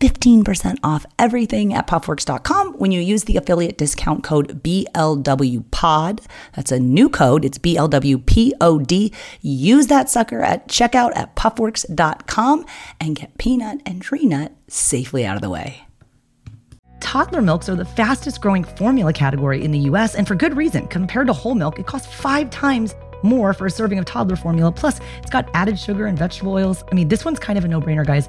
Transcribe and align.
15% 0.00 0.78
off 0.82 1.06
everything 1.18 1.74
at 1.74 1.86
puffworks.com 1.86 2.74
when 2.74 2.92
you 2.92 3.00
use 3.00 3.24
the 3.24 3.36
affiliate 3.36 3.78
discount 3.78 4.22
code 4.22 4.62
BLWPOD. 4.62 6.24
That's 6.54 6.72
a 6.72 6.78
new 6.78 7.08
code. 7.08 7.44
It's 7.44 7.58
BLWPOD. 7.58 9.14
Use 9.40 9.86
that 9.88 10.08
sucker 10.08 10.40
at 10.40 10.68
checkout 10.68 11.16
at 11.16 11.34
puffworks.com 11.36 12.64
and 13.00 13.16
get 13.16 13.36
peanut 13.38 13.80
and 13.86 14.02
tree 14.02 14.24
nut 14.24 14.52
safely 14.68 15.24
out 15.24 15.36
of 15.36 15.42
the 15.42 15.50
way. 15.50 15.82
Toddler 17.00 17.42
milks 17.42 17.68
are 17.68 17.76
the 17.76 17.84
fastest 17.84 18.40
growing 18.40 18.64
formula 18.64 19.12
category 19.12 19.64
in 19.64 19.70
the 19.70 19.78
US, 19.90 20.14
and 20.14 20.26
for 20.26 20.34
good 20.34 20.56
reason. 20.56 20.86
Compared 20.88 21.28
to 21.28 21.32
whole 21.32 21.54
milk, 21.54 21.78
it 21.78 21.86
costs 21.86 22.12
five 22.12 22.50
times 22.50 22.94
more 23.22 23.52
for 23.52 23.66
a 23.66 23.70
serving 23.70 23.98
of 23.98 24.04
toddler 24.04 24.36
formula. 24.36 24.70
Plus, 24.70 25.00
it's 25.18 25.30
got 25.30 25.48
added 25.54 25.78
sugar 25.78 26.06
and 26.06 26.18
vegetable 26.18 26.52
oils. 26.52 26.84
I 26.90 26.94
mean, 26.94 27.08
this 27.08 27.24
one's 27.24 27.38
kind 27.38 27.58
of 27.58 27.64
a 27.64 27.68
no 27.68 27.80
brainer, 27.80 28.06
guys 28.06 28.28